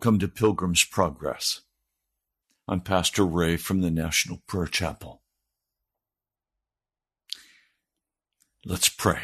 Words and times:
Welcome 0.00 0.20
to 0.20 0.28
Pilgrim's 0.28 0.82
Progress. 0.82 1.60
I'm 2.66 2.80
Pastor 2.80 3.26
Ray 3.26 3.58
from 3.58 3.82
the 3.82 3.90
National 3.90 4.38
Prayer 4.46 4.66
Chapel. 4.66 5.20
Let's 8.64 8.88
pray. 8.88 9.20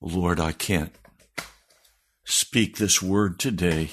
Lord, 0.00 0.40
I 0.40 0.52
can't 0.52 0.94
speak 2.24 2.78
this 2.78 3.02
word 3.02 3.38
today 3.38 3.90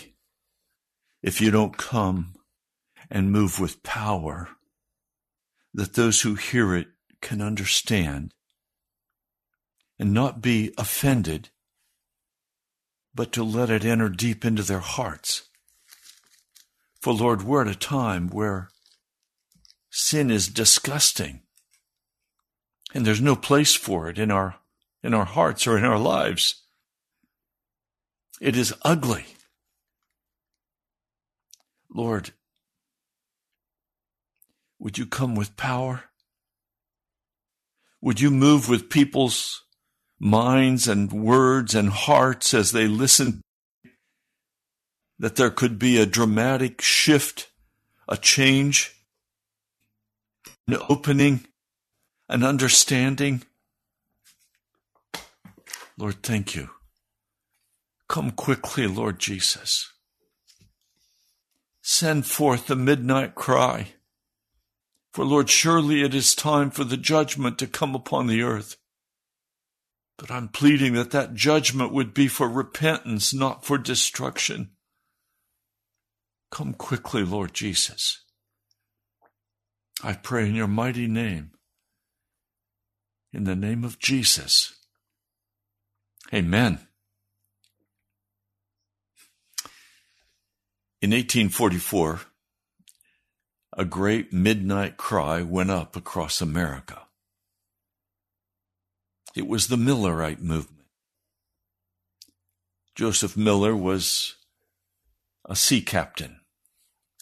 if 1.22 1.42
you 1.42 1.52
don't 1.52 1.76
come 1.76 2.34
and 3.12 3.30
move 3.30 3.60
with 3.60 3.84
power 3.84 4.52
that 5.74 5.96
those 5.96 6.22
who 6.22 6.36
hear 6.36 6.74
it 6.74 6.88
can 7.22 7.42
understand 7.42 8.34
and 10.00 10.14
not 10.14 10.40
be 10.40 10.74
offended 10.78 11.50
but 13.18 13.32
to 13.32 13.44
let 13.44 13.72
it 13.72 13.84
enter 13.84 14.10
deep 14.10 14.46
into 14.46 14.62
their 14.62 14.80
hearts. 14.80 15.50
For 17.02 17.12
Lord, 17.12 17.42
we're 17.42 17.64
at 17.64 17.68
a 17.68 17.76
time 17.76 18.30
where 18.30 18.70
sin 19.90 20.30
is 20.30 20.48
disgusting 20.48 21.42
and 22.94 23.06
there's 23.06 23.20
no 23.20 23.36
place 23.36 23.74
for 23.74 24.08
it 24.08 24.20
in 24.20 24.30
our, 24.30 24.58
in 25.04 25.16
our 25.16 25.26
hearts 25.26 25.66
or 25.66 25.80
in 25.80 25.84
our 25.84 25.98
lives. 25.98 26.62
It 28.40 28.56
is 28.56 28.74
ugly. 28.84 29.26
Lord, 31.92 32.32
would 34.78 35.00
you 35.00 35.08
come 35.08 35.34
with 35.34 35.58
power? 35.58 36.04
Would 38.00 38.22
you 38.22 38.30
move 38.30 38.70
with 38.70 38.92
people's 38.92 39.64
minds 40.20 40.88
and 40.88 41.12
words 41.12 41.76
and 41.76 41.90
hearts 41.90 42.54
as 42.54 42.72
they 42.72 42.88
listen, 42.88 43.42
that 45.20 45.36
there 45.36 45.50
could 45.50 45.78
be 45.80 45.98
a 45.98 46.06
dramatic 46.06 46.82
shift, 46.82 47.50
a 48.08 48.18
change, 48.18 48.96
an 50.68 50.78
opening, 50.90 51.46
an 52.30 52.44
understanding. 52.44 53.44
Lord, 55.98 56.22
thank 56.22 56.56
you. 56.56 56.70
Come 58.08 58.32
quickly, 58.32 58.88
Lord 58.88 59.20
Jesus. 59.20 59.92
Send 61.82 62.26
forth 62.26 62.68
the 62.68 62.76
midnight 62.76 63.36
cry. 63.36 63.94
For 65.12 65.26
Lord, 65.26 65.50
surely 65.50 66.04
it 66.04 66.14
is 66.14 66.36
time 66.36 66.70
for 66.70 66.84
the 66.84 66.98
judgment 66.98 67.58
to 67.60 67.68
come 67.68 67.96
upon 67.96 68.28
the 68.28 68.44
earth. 68.44 68.78
But 70.18 70.31
I'm 70.31 70.48
pleading 70.48 70.94
that 70.94 71.12
that 71.12 71.36
judgment 71.36 71.94
would 71.94 72.14
be 72.14 72.28
for 72.28 72.50
repentance, 72.50 73.34
not 73.34 73.64
for 73.64 73.78
destruction. 73.78 74.72
Come 76.52 76.74
quickly, 76.74 77.24
Lord 77.24 77.54
Jesus. 77.54 78.24
I 80.04 80.14
pray 80.14 80.48
in 80.48 80.56
your 80.56 80.68
mighty 80.68 81.08
name. 81.08 81.52
In 83.34 83.44
the 83.44 83.56
name 83.56 83.84
of 83.84 84.00
Jesus. 84.00 84.74
Amen. 86.34 86.80
In 91.02 91.12
1844, 91.12 92.22
a 93.78 93.86
great 93.86 94.34
midnight 94.34 94.98
cry 94.98 95.44
went 95.44 95.70
up 95.70 95.96
across 95.96 96.42
America. 96.42 97.06
It 99.38 99.48
was 99.48 99.68
the 99.68 99.75
Millerite 99.75 100.42
movement. 100.42 100.88
Joseph 102.95 103.38
Miller 103.38 103.75
was 103.75 104.36
a 105.45 105.56
sea 105.56 105.81
captain. 105.81 106.39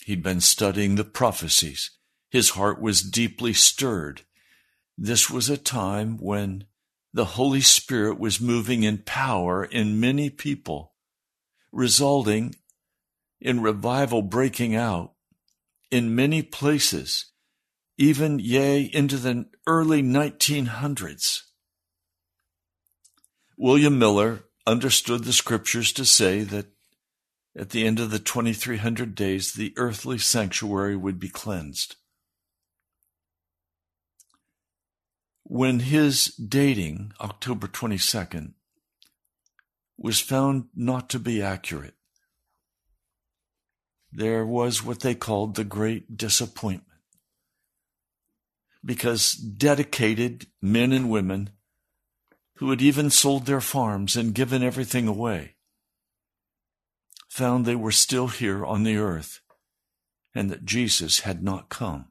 He'd 0.05 0.23
been 0.23 0.39
studying 0.39 0.95
the 0.95 1.03
prophecies. 1.03 1.91
His 2.29 2.51
heart 2.51 2.81
was 2.81 3.01
deeply 3.01 3.51
stirred 3.51 4.21
this 4.97 5.29
was 5.29 5.49
a 5.49 5.57
time 5.57 6.17
when 6.17 6.65
the 7.13 7.25
Holy 7.25 7.59
Spirit 7.59 8.17
was 8.17 8.39
moving 8.39 8.83
in 8.83 8.99
power 8.99 9.65
in 9.65 9.99
many 9.99 10.29
people, 10.29 10.93
resulting 11.71 12.55
in 13.41 13.61
revival 13.61 14.21
breaking 14.21 14.73
out 14.73 15.13
in 15.91 16.15
many 16.15 16.41
places, 16.41 17.31
even, 17.97 18.39
yea, 18.39 18.83
into 18.83 19.17
the 19.17 19.47
early 19.67 20.01
1900s. 20.01 21.41
William 23.57 23.97
Miller 23.97 24.43
understood 24.67 25.23
the 25.23 25.33
scriptures 25.33 25.93
to 25.93 26.05
say 26.05 26.41
that 26.41 26.67
at 27.57 27.69
the 27.69 27.87
end 27.87 27.99
of 27.99 28.11
the 28.11 28.19
2300 28.19 29.15
days, 29.15 29.53
the 29.53 29.73
earthly 29.77 30.17
sanctuary 30.17 30.95
would 30.95 31.19
be 31.19 31.29
cleansed. 31.29 31.95
When 35.43 35.79
his 35.79 36.25
dating, 36.25 37.13
October 37.21 37.67
22nd, 37.67 38.53
was 39.97 40.19
found 40.19 40.65
not 40.75 41.09
to 41.11 41.19
be 41.19 41.41
accurate, 41.41 41.93
there 44.11 44.45
was 44.45 44.83
what 44.83 44.99
they 44.99 45.15
called 45.15 45.55
the 45.55 45.63
great 45.63 46.17
disappointment. 46.17 46.99
Because 48.83 49.33
dedicated 49.33 50.47
men 50.61 50.91
and 50.91 51.09
women 51.09 51.51
who 52.55 52.69
had 52.69 52.81
even 52.81 53.09
sold 53.09 53.45
their 53.45 53.61
farms 53.61 54.15
and 54.15 54.33
given 54.33 54.63
everything 54.63 55.07
away 55.07 55.55
found 57.27 57.65
they 57.65 57.75
were 57.75 57.91
still 57.91 58.27
here 58.27 58.65
on 58.65 58.83
the 58.83 58.95
earth 58.95 59.41
and 60.33 60.49
that 60.49 60.63
Jesus 60.63 61.21
had 61.21 61.43
not 61.43 61.67
come. 61.67 62.05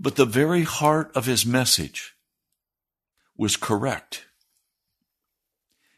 But 0.00 0.16
the 0.16 0.24
very 0.24 0.62
heart 0.62 1.10
of 1.14 1.26
his 1.26 1.44
message 1.44 2.14
was 3.36 3.56
correct. 3.56 4.26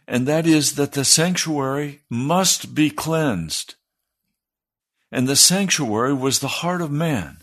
And 0.06 0.26
that 0.26 0.46
is 0.46 0.74
that 0.74 0.92
the 0.92 1.04
sanctuary 1.04 2.00
must 2.08 2.74
be 2.74 2.90
cleansed. 2.90 3.74
And 5.12 5.28
the 5.28 5.36
sanctuary 5.36 6.14
was 6.14 6.38
the 6.38 6.48
heart 6.48 6.80
of 6.80 6.90
man. 6.90 7.38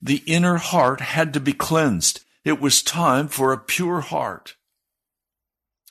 The 0.00 0.22
inner 0.26 0.56
heart 0.56 1.00
had 1.00 1.32
to 1.34 1.40
be 1.40 1.52
cleansed. 1.52 2.20
It 2.44 2.60
was 2.60 2.82
time 2.82 3.28
for 3.28 3.52
a 3.52 3.58
pure 3.58 4.00
heart. 4.00 4.56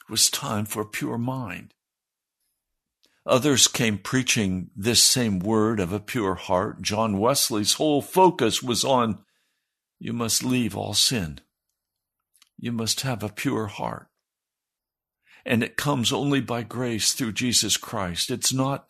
It 0.07 0.11
was 0.11 0.29
time 0.29 0.65
for 0.65 0.81
a 0.81 0.85
pure 0.85 1.17
mind. 1.17 1.73
Others 3.25 3.67
came 3.67 3.97
preaching 3.97 4.69
this 4.75 5.01
same 5.01 5.39
word 5.39 5.79
of 5.79 5.93
a 5.93 5.99
pure 5.99 6.35
heart. 6.35 6.81
John 6.81 7.17
Wesley's 7.17 7.73
whole 7.73 8.01
focus 8.01 8.61
was 8.61 8.83
on 8.83 9.19
you 9.97 10.11
must 10.11 10.43
leave 10.43 10.75
all 10.75 10.93
sin. 10.93 11.39
You 12.59 12.73
must 12.73 13.01
have 13.01 13.23
a 13.23 13.29
pure 13.29 13.67
heart. 13.67 14.09
And 15.45 15.63
it 15.63 15.77
comes 15.77 16.11
only 16.11 16.41
by 16.41 16.63
grace 16.63 17.13
through 17.13 17.33
Jesus 17.33 17.77
Christ. 17.77 18.29
It's 18.29 18.53
not, 18.53 18.89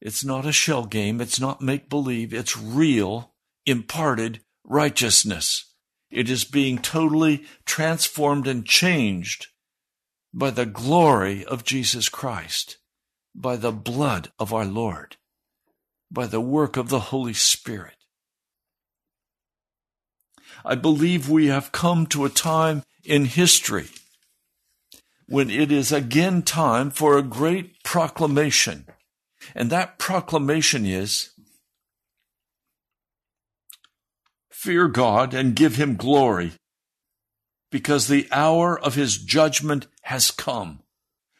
it's 0.00 0.24
not 0.24 0.46
a 0.46 0.52
shell 0.52 0.84
game. 0.84 1.20
It's 1.20 1.40
not 1.40 1.62
make 1.62 1.88
believe. 1.88 2.34
It's 2.34 2.56
real, 2.56 3.32
imparted 3.64 4.40
righteousness. 4.64 5.69
It 6.10 6.28
is 6.28 6.44
being 6.44 6.78
totally 6.78 7.44
transformed 7.64 8.46
and 8.46 8.66
changed 8.66 9.46
by 10.32 10.50
the 10.50 10.66
glory 10.66 11.44
of 11.44 11.64
Jesus 11.64 12.08
Christ, 12.08 12.78
by 13.34 13.56
the 13.56 13.72
blood 13.72 14.30
of 14.38 14.52
our 14.52 14.64
Lord, 14.64 15.16
by 16.10 16.26
the 16.26 16.40
work 16.40 16.76
of 16.76 16.88
the 16.88 17.00
Holy 17.00 17.32
Spirit. 17.32 17.94
I 20.64 20.74
believe 20.74 21.28
we 21.28 21.46
have 21.46 21.72
come 21.72 22.06
to 22.08 22.24
a 22.24 22.30
time 22.30 22.82
in 23.04 23.24
history 23.24 23.88
when 25.26 25.48
it 25.48 25.70
is 25.70 25.92
again 25.92 26.42
time 26.42 26.90
for 26.90 27.16
a 27.16 27.22
great 27.22 27.82
proclamation. 27.84 28.86
And 29.54 29.70
that 29.70 29.98
proclamation 29.98 30.84
is 30.84 31.30
fear 34.60 34.88
God 34.88 35.32
and 35.32 35.56
give 35.56 35.76
him 35.76 35.96
glory 35.96 36.52
because 37.70 38.08
the 38.08 38.28
hour 38.30 38.78
of 38.78 38.94
his 38.94 39.16
judgment 39.16 39.86
has 40.02 40.30
come. 40.30 40.80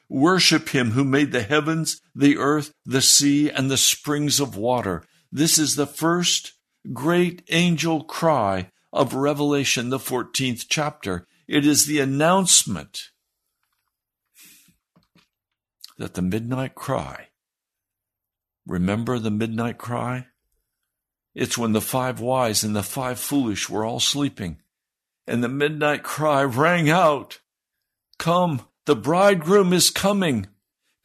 Worship 0.09 0.71
him 0.71 0.93
who 0.93 1.05
made 1.05 1.31
the 1.31 1.43
heavens, 1.43 2.01
the 2.15 2.39
earth, 2.39 2.73
the 2.87 3.03
sea, 3.03 3.51
and 3.51 3.71
the 3.71 3.77
springs 3.77 4.41
of 4.41 4.57
water. 4.57 5.05
This 5.31 5.59
is 5.59 5.77
the 5.77 5.87
first 5.87 6.55
great 6.95 7.43
angel 7.51 8.05
cry 8.05 8.71
of 8.91 9.13
Revelation, 9.13 9.91
the 9.91 9.99
14th 9.99 10.65
chapter. 10.71 11.27
It 11.47 11.67
is 11.67 11.85
the 11.85 12.01
announcement 12.01 13.11
that 15.99 16.15
the 16.15 16.23
midnight 16.23 16.75
cry, 16.75 17.29
remember 18.67 19.19
the 19.19 19.31
midnight 19.31 19.77
cry? 19.77 20.30
It's 21.35 21.57
when 21.57 21.73
the 21.73 21.81
five 21.81 22.21
wise 22.21 22.65
and 22.65 22.75
the 22.75 22.83
five 22.83 23.19
foolish 23.19 23.69
were 23.69 23.85
all 23.85 24.01
sleeping 24.01 24.59
and 25.31 25.45
the 25.45 25.49
midnight 25.49 26.03
cry 26.03 26.43
rang 26.43 26.91
out, 26.91 27.39
Come, 28.19 28.67
the 28.85 28.97
bridegroom 28.97 29.73
is 29.73 29.89
coming. 29.89 30.49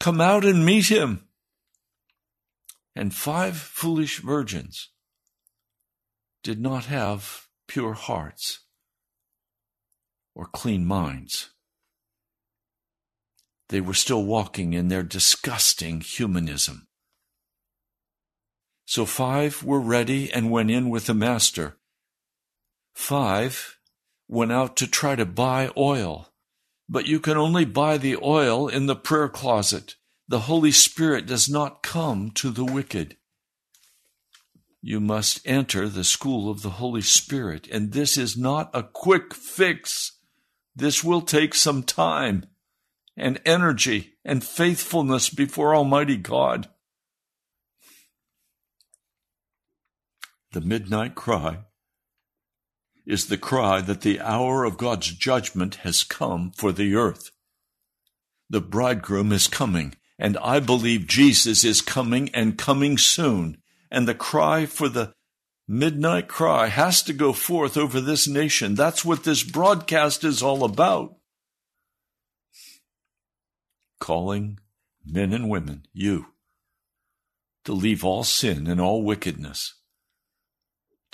Come 0.00 0.20
out 0.20 0.44
and 0.44 0.66
meet 0.66 0.90
him. 0.90 1.28
And 2.96 3.14
five 3.14 3.56
foolish 3.56 4.18
virgins 4.18 4.88
did 6.42 6.60
not 6.60 6.86
have 6.86 7.46
pure 7.68 7.92
hearts 7.92 8.60
or 10.34 10.46
clean 10.46 10.84
minds. 10.84 11.50
They 13.68 13.80
were 13.80 13.94
still 13.94 14.24
walking 14.24 14.72
in 14.72 14.88
their 14.88 15.02
disgusting 15.02 16.00
humanism. 16.00 16.85
So 18.86 19.04
five 19.04 19.64
were 19.64 19.80
ready 19.80 20.32
and 20.32 20.50
went 20.50 20.70
in 20.70 20.88
with 20.88 21.06
the 21.06 21.14
master. 21.14 21.76
Five 22.94 23.78
went 24.28 24.52
out 24.52 24.76
to 24.76 24.86
try 24.86 25.16
to 25.16 25.26
buy 25.26 25.70
oil. 25.76 26.28
But 26.88 27.06
you 27.06 27.18
can 27.18 27.36
only 27.36 27.64
buy 27.64 27.98
the 27.98 28.16
oil 28.22 28.68
in 28.68 28.86
the 28.86 28.96
prayer 28.96 29.28
closet. 29.28 29.96
The 30.28 30.40
Holy 30.40 30.70
Spirit 30.70 31.26
does 31.26 31.48
not 31.48 31.82
come 31.82 32.30
to 32.32 32.50
the 32.50 32.64
wicked. 32.64 33.16
You 34.80 35.00
must 35.00 35.40
enter 35.44 35.88
the 35.88 36.04
school 36.04 36.48
of 36.48 36.62
the 36.62 36.70
Holy 36.70 37.02
Spirit, 37.02 37.68
and 37.72 37.90
this 37.92 38.16
is 38.16 38.36
not 38.36 38.70
a 38.72 38.84
quick 38.84 39.34
fix. 39.34 40.12
This 40.76 41.02
will 41.02 41.22
take 41.22 41.54
some 41.54 41.82
time 41.82 42.46
and 43.16 43.40
energy 43.44 44.14
and 44.24 44.44
faithfulness 44.44 45.28
before 45.28 45.74
Almighty 45.74 46.16
God. 46.16 46.68
The 50.56 50.62
midnight 50.62 51.14
cry 51.14 51.66
is 53.04 53.26
the 53.26 53.36
cry 53.36 53.82
that 53.82 54.00
the 54.00 54.18
hour 54.20 54.64
of 54.64 54.78
God's 54.78 55.12
judgment 55.12 55.74
has 55.84 56.02
come 56.02 56.50
for 56.50 56.72
the 56.72 56.94
earth. 56.94 57.30
The 58.48 58.62
bridegroom 58.62 59.32
is 59.32 59.48
coming, 59.48 59.96
and 60.18 60.38
I 60.38 60.60
believe 60.60 61.06
Jesus 61.06 61.62
is 61.62 61.82
coming 61.82 62.30
and 62.30 62.56
coming 62.56 62.96
soon. 62.96 63.58
And 63.90 64.08
the 64.08 64.14
cry 64.14 64.64
for 64.64 64.88
the 64.88 65.12
midnight 65.68 66.26
cry 66.26 66.68
has 66.68 67.02
to 67.02 67.12
go 67.12 67.34
forth 67.34 67.76
over 67.76 68.00
this 68.00 68.26
nation. 68.26 68.76
That's 68.76 69.04
what 69.04 69.24
this 69.24 69.42
broadcast 69.42 70.24
is 70.24 70.42
all 70.42 70.64
about. 70.64 71.16
Calling 74.00 74.58
men 75.04 75.34
and 75.34 75.50
women, 75.50 75.86
you, 75.92 76.28
to 77.66 77.74
leave 77.74 78.02
all 78.02 78.24
sin 78.24 78.66
and 78.66 78.80
all 78.80 79.02
wickedness 79.02 79.75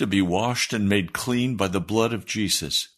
to 0.02 0.06
be 0.09 0.21
washed 0.21 0.73
and 0.73 0.88
made 0.88 1.12
clean 1.12 1.54
by 1.54 1.68
the 1.68 1.80
blood 1.80 2.12
of 2.12 2.26
Jesus, 2.26 2.88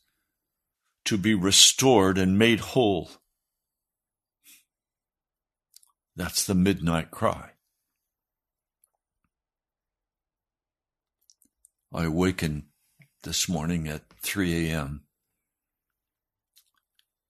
to 1.04 1.18
be 1.18 1.34
restored 1.34 2.16
and 2.16 2.38
made 2.38 2.60
whole. 2.60 3.10
That's 6.16 6.46
the 6.46 6.54
midnight 6.54 7.10
cry. 7.10 7.50
I 11.92 12.04
awakened 12.04 12.62
this 13.22 13.50
morning 13.50 13.86
at 13.86 14.08
3 14.22 14.70
a.m. 14.70 15.02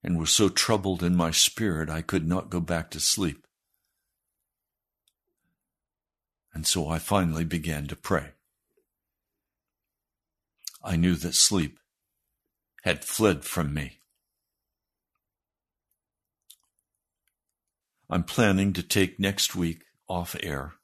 and 0.04 0.20
was 0.20 0.30
so 0.30 0.48
troubled 0.48 1.02
in 1.02 1.16
my 1.16 1.32
spirit 1.32 1.90
I 1.90 2.00
could 2.00 2.28
not 2.28 2.48
go 2.48 2.60
back 2.60 2.92
to 2.92 3.00
sleep. 3.00 3.44
And 6.52 6.64
so 6.64 6.88
I 6.88 7.00
finally 7.00 7.44
began 7.44 7.88
to 7.88 7.96
pray. 7.96 8.34
I 10.84 10.96
knew 10.96 11.14
that 11.16 11.34
sleep 11.34 11.78
had 12.82 13.04
fled 13.04 13.44
from 13.44 13.72
me. 13.72 14.00
I'm 18.10 18.22
planning 18.22 18.74
to 18.74 18.82
take 18.82 19.18
next 19.18 19.54
week 19.56 19.84
off 20.08 20.36
air 20.42 20.74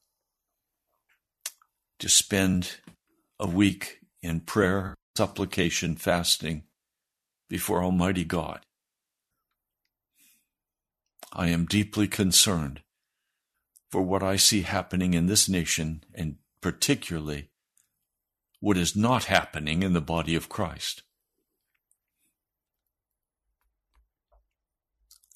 to 1.98 2.08
spend 2.08 2.78
a 3.38 3.46
week 3.46 3.98
in 4.22 4.40
prayer, 4.40 4.94
supplication, 5.18 5.96
fasting 5.96 6.64
before 7.50 7.84
Almighty 7.84 8.24
God. 8.24 8.60
I 11.30 11.48
am 11.48 11.66
deeply 11.66 12.08
concerned 12.08 12.80
for 13.90 14.00
what 14.00 14.22
I 14.22 14.36
see 14.36 14.62
happening 14.62 15.12
in 15.12 15.26
this 15.26 15.46
nation 15.46 16.04
and 16.14 16.36
particularly 16.62 17.49
what 18.60 18.76
is 18.76 18.94
not 18.94 19.24
happening 19.24 19.82
in 19.82 19.94
the 19.94 20.00
body 20.00 20.34
of 20.34 20.48
Christ. 20.48 21.02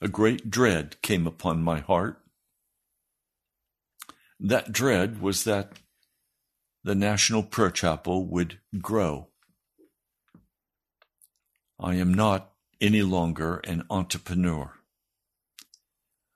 A 0.00 0.08
great 0.08 0.50
dread 0.50 1.00
came 1.00 1.26
upon 1.26 1.62
my 1.62 1.80
heart. 1.80 2.20
That 4.38 4.70
dread 4.70 5.22
was 5.22 5.44
that 5.44 5.72
the 6.82 6.94
National 6.94 7.42
Prayer 7.42 7.70
Chapel 7.70 8.26
would 8.26 8.58
grow. 8.82 9.28
I 11.80 11.94
am 11.94 12.12
not 12.12 12.52
any 12.80 13.02
longer 13.02 13.56
an 13.64 13.84
entrepreneur. 13.88 14.74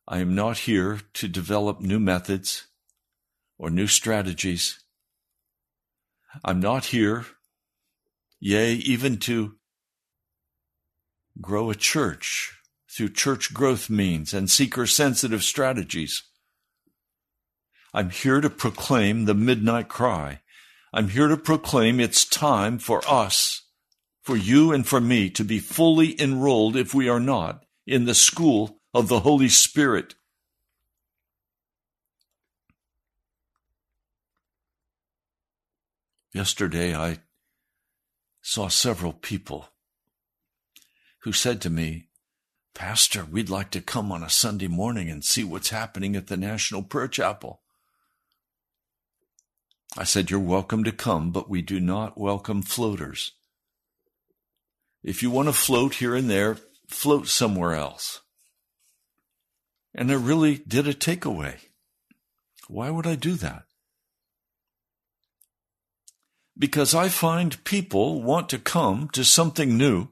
I 0.07 0.21
am 0.21 0.35
not 0.35 0.59
here 0.61 1.01
to 1.15 1.29
develop 1.29 1.81
new 1.81 2.01
methods 2.01 2.69
or 3.59 3.69
new 3.69 3.87
strategies. 3.87 4.83
I'm 6.45 6.61
not 6.61 6.87
here, 6.87 7.27
yea, 8.41 8.75
even 8.75 9.19
to 9.19 9.55
grow 11.41 11.71
a 11.71 11.75
church 11.75 12.59
through 12.91 13.11
church 13.11 13.55
growth 13.55 13.89
means 13.89 14.35
and 14.35 14.51
seeker 14.51 14.87
sensitive 14.87 15.43
strategies. 15.43 16.25
I'm 17.95 18.11
here 18.11 18.41
to 18.41 18.51
proclaim 18.51 19.25
the 19.25 19.35
midnight 19.35 19.89
cry. 19.89 20.41
I'm 20.93 21.09
here 21.09 21.29
to 21.29 21.37
proclaim 21.37 22.01
it's 22.01 22.25
time 22.25 22.79
for 22.79 23.03
us, 23.09 23.63
for 24.23 24.37
you 24.37 24.73
and 24.73 24.87
for 24.87 25.01
me 25.01 25.31
to 25.31 25.45
be 25.45 25.59
fully 25.59 26.21
enrolled 26.21 26.77
if 26.77 26.95
we 26.95 27.09
are 27.09 27.21
not 27.21 27.65
in 27.87 28.05
the 28.05 28.15
school 28.15 28.81
of 28.93 29.09
the 29.09 29.21
Holy 29.21 29.49
Spirit. 29.49 30.15
Yesterday 36.39 36.95
I 36.95 37.19
saw 38.43 38.69
several 38.69 39.13
people 39.13 39.71
who 41.23 41.33
said 41.33 41.61
to 41.63 41.69
me, 41.69 42.11
Pastor, 42.75 43.25
we'd 43.25 43.51
like 43.51 43.73
to 43.73 43.81
come 43.81 44.13
on 44.13 44.23
a 44.23 44.31
Sunday 44.31 44.69
morning 44.69 45.11
and 45.11 45.25
see 45.25 45.43
what's 45.43 45.71
happening 45.71 46.15
at 46.15 46.29
the 46.29 46.37
National 46.37 46.85
Prayer 46.85 47.09
Chapel. 47.09 47.63
I 49.97 50.05
said, 50.05 50.31
You're 50.31 50.39
welcome 50.39 50.85
to 50.85 50.93
come, 50.93 51.33
but 51.33 51.51
we 51.51 51.61
do 51.61 51.81
not 51.81 52.17
welcome 52.17 52.63
floaters. 52.63 53.33
If 55.03 55.25
you 55.25 55.33
want 55.33 55.49
to 55.49 55.53
float 55.53 55.95
here 55.95 56.15
and 56.15 56.31
there, 56.31 56.57
float 56.87 57.27
somewhere 57.27 57.75
else. 57.75 58.21
And 59.93 60.09
I 60.09 60.15
really 60.15 60.59
did 60.59 60.87
a 60.87 60.95
takeaway. 60.95 61.57
Why 62.69 62.91
would 62.91 63.09
I 63.09 63.17
do 63.17 63.35
that? 63.35 63.65
Because 66.59 66.95
I 66.95 67.09
find 67.09 67.63
people 67.65 68.21
want 68.21 68.49
to 68.49 68.59
come 68.59 69.09
to 69.13 69.25
something 69.25 69.77
new. 69.77 70.09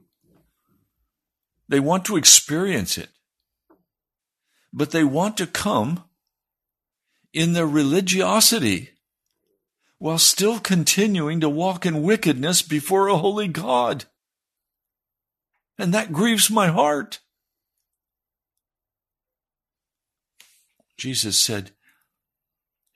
They 1.67 1.79
want 1.79 2.05
to 2.05 2.15
experience 2.15 2.97
it. 2.97 3.09
But 4.71 4.91
they 4.91 5.03
want 5.03 5.37
to 5.37 5.47
come 5.47 6.05
in 7.33 7.53
their 7.53 7.67
religiosity 7.67 8.91
while 9.99 10.19
still 10.19 10.59
continuing 10.59 11.39
to 11.41 11.49
walk 11.49 11.85
in 11.85 12.03
wickedness 12.03 12.61
before 12.61 13.07
a 13.07 13.17
holy 13.17 13.47
God. 13.47 14.05
And 15.77 15.93
that 15.93 16.13
grieves 16.13 16.49
my 16.49 16.67
heart. 16.67 17.19
Jesus 20.97 21.37
said 21.37 21.71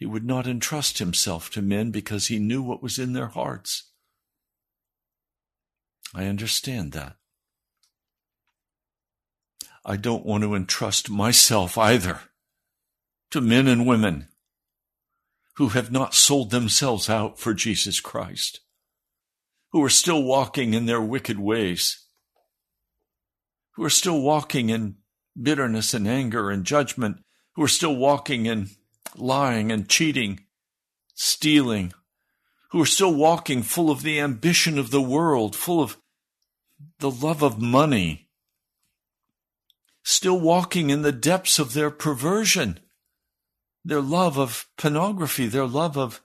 he 0.02 0.08
would 0.08 0.26
not 0.26 0.48
entrust 0.48 0.98
himself 0.98 1.52
to 1.52 1.62
men 1.62 1.92
because 1.92 2.26
he 2.26 2.40
knew 2.40 2.64
what 2.64 2.82
was 2.82 2.98
in 2.98 3.14
their 3.14 3.28
hearts. 3.28 3.92
I 6.16 6.26
understand 6.26 6.92
that. 6.94 7.18
I 9.86 9.98
don't 9.98 10.26
want 10.26 10.44
to 10.44 10.56
entrust 10.56 11.12
myself 11.12 11.78
either 11.78 12.20
to 13.30 13.42
men 13.42 13.68
and 13.68 13.86
women 13.86 14.30
who 15.58 15.70
have 15.70 15.92
not 15.92 16.16
sold 16.16 16.50
themselves 16.50 17.08
out 17.08 17.40
for 17.40 17.54
Jesus 17.54 18.00
Christ, 18.00 18.62
who 19.72 19.84
are 19.84 19.90
still 19.90 20.24
walking 20.24 20.74
in 20.74 20.88
their 20.88 21.00
wicked 21.00 21.38
ways, 21.38 22.08
who 23.76 23.84
are 23.84 23.90
still 23.92 24.20
walking 24.20 24.72
in 24.72 24.96
bitterness 25.40 25.94
and 25.94 26.08
anger 26.08 26.50
and 26.50 26.66
judgment 26.66 27.18
who 27.54 27.62
are 27.62 27.68
still 27.68 27.96
walking 27.96 28.48
in 28.48 28.68
lying 29.18 29.72
and 29.72 29.90
cheating, 29.90 30.42
stealing, 31.14 31.94
who 32.72 32.82
are 32.82 32.86
still 32.86 33.14
walking 33.14 33.64
full 33.64 33.92
of 33.92 34.02
the 34.02 34.20
ambition 34.20 34.78
of 34.78 34.92
the 34.92 35.02
world, 35.02 35.56
full 35.56 35.82
of 35.82 35.98
the 37.00 37.12
love 37.12 37.42
of 37.44 37.62
money, 37.62 38.30
still 40.04 40.40
walking 40.40 40.90
in 40.90 41.02
the 41.02 41.12
depths 41.12 41.60
of 41.60 41.74
their 41.74 41.92
perversion, 41.92 42.80
their 43.84 44.02
love 44.02 44.38
of 44.38 44.68
pornography, 44.78 45.48
their 45.48 45.66
love 45.66 45.98
of, 45.98 46.22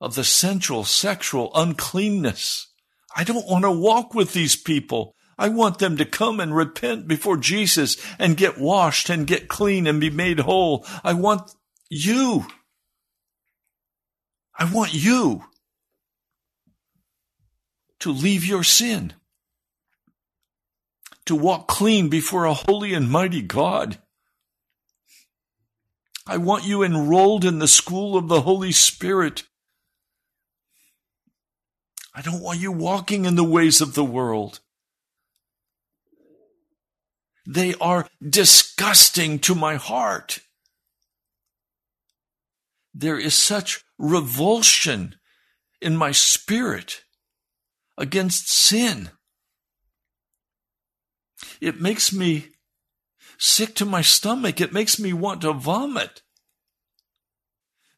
of 0.00 0.14
the 0.14 0.24
sensual, 0.24 0.84
sexual 0.84 1.50
uncleanness. 1.54 2.72
I 3.14 3.24
don't 3.24 3.46
want 3.48 3.64
to 3.64 3.70
walk 3.70 4.14
with 4.14 4.32
these 4.32 4.56
people. 4.56 5.14
I 5.38 5.48
want 5.48 5.78
them 5.78 5.96
to 5.98 6.04
come 6.04 6.40
and 6.40 6.54
repent 6.54 7.06
before 7.06 7.36
Jesus 7.36 7.96
and 8.18 8.36
get 8.36 8.58
washed 8.58 9.08
and 9.08 9.26
get 9.26 9.48
clean 9.48 9.86
and 9.86 10.00
be 10.00 10.10
made 10.10 10.40
whole. 10.40 10.84
I 11.04 11.12
want 11.12 11.54
you. 11.88 12.46
I 14.58 14.70
want 14.70 14.92
you 14.92 15.44
to 18.00 18.10
leave 18.10 18.44
your 18.44 18.62
sin, 18.64 19.14
to 21.26 21.34
walk 21.34 21.68
clean 21.68 22.08
before 22.08 22.44
a 22.44 22.54
holy 22.54 22.94
and 22.94 23.10
mighty 23.10 23.42
God. 23.42 23.98
I 26.26 26.36
want 26.36 26.64
you 26.64 26.82
enrolled 26.82 27.44
in 27.44 27.58
the 27.58 27.68
school 27.68 28.16
of 28.16 28.28
the 28.28 28.42
Holy 28.42 28.72
Spirit. 28.72 29.44
I 32.14 32.20
don't 32.20 32.42
want 32.42 32.60
you 32.60 32.72
walking 32.72 33.24
in 33.24 33.36
the 33.36 33.44
ways 33.44 33.80
of 33.80 33.94
the 33.94 34.04
world. 34.04 34.60
They 37.46 37.74
are 37.80 38.06
disgusting 38.28 39.38
to 39.40 39.54
my 39.54 39.76
heart. 39.76 40.40
There 43.00 43.16
is 43.16 43.36
such 43.36 43.84
revulsion 43.96 45.14
in 45.80 45.96
my 45.96 46.10
spirit 46.10 47.04
against 47.96 48.52
sin. 48.52 49.10
It 51.60 51.80
makes 51.80 52.12
me 52.12 52.48
sick 53.38 53.76
to 53.76 53.84
my 53.84 54.02
stomach. 54.02 54.60
It 54.60 54.72
makes 54.72 54.98
me 54.98 55.12
want 55.12 55.42
to 55.42 55.52
vomit. 55.52 56.22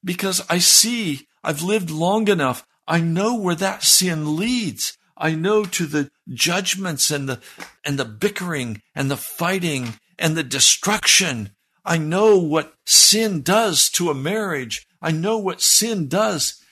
Because 0.05 0.45
I 0.51 0.59
see 0.59 1.27
I've 1.43 1.63
lived 1.63 1.91
long 1.91 2.29
enough. 2.29 2.67
I 2.87 3.01
know 3.01 3.35
where 3.35 3.55
that 3.55 3.83
sin 3.83 4.37
leads. 4.37 4.99
I 5.17 5.35
know 5.35 5.65
to 5.65 5.87
the 5.87 6.11
judgments 6.29 7.11
and 7.11 7.27
the, 7.27 7.41
and 7.87 7.99
the 7.99 8.05
bickering 8.05 8.83
and 8.95 9.11
the 9.11 9.17
fighting 9.17 9.95
and 10.19 10.37
the 10.37 10.43
destruction. 10.43 11.57
I 11.87 11.97
know 11.97 12.37
what 12.37 12.75
sin 12.85 13.41
does 13.41 13.89
to 13.93 14.11
a 14.11 14.15
marriage. 14.15 14.87
I 15.01 15.11
know 15.13 15.39
what 15.39 15.61
sin 15.61 16.09
does 16.09 16.63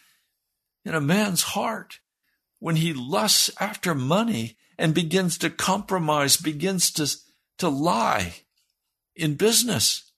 in 0.85 0.95
a 0.95 1.01
man's 1.01 1.43
heart 1.43 2.01
when 2.59 2.77
he 2.77 2.93
lusts 2.93 3.51
after 3.61 3.95
money 3.95 4.57
and 4.79 4.95
begins 4.95 5.39
to 5.39 5.51
compromise, 5.51 6.37
begins 6.37 6.91
to, 6.93 7.09
to 7.59 7.69
lie 7.69 8.35
in 9.17 9.35
business, 9.35 10.13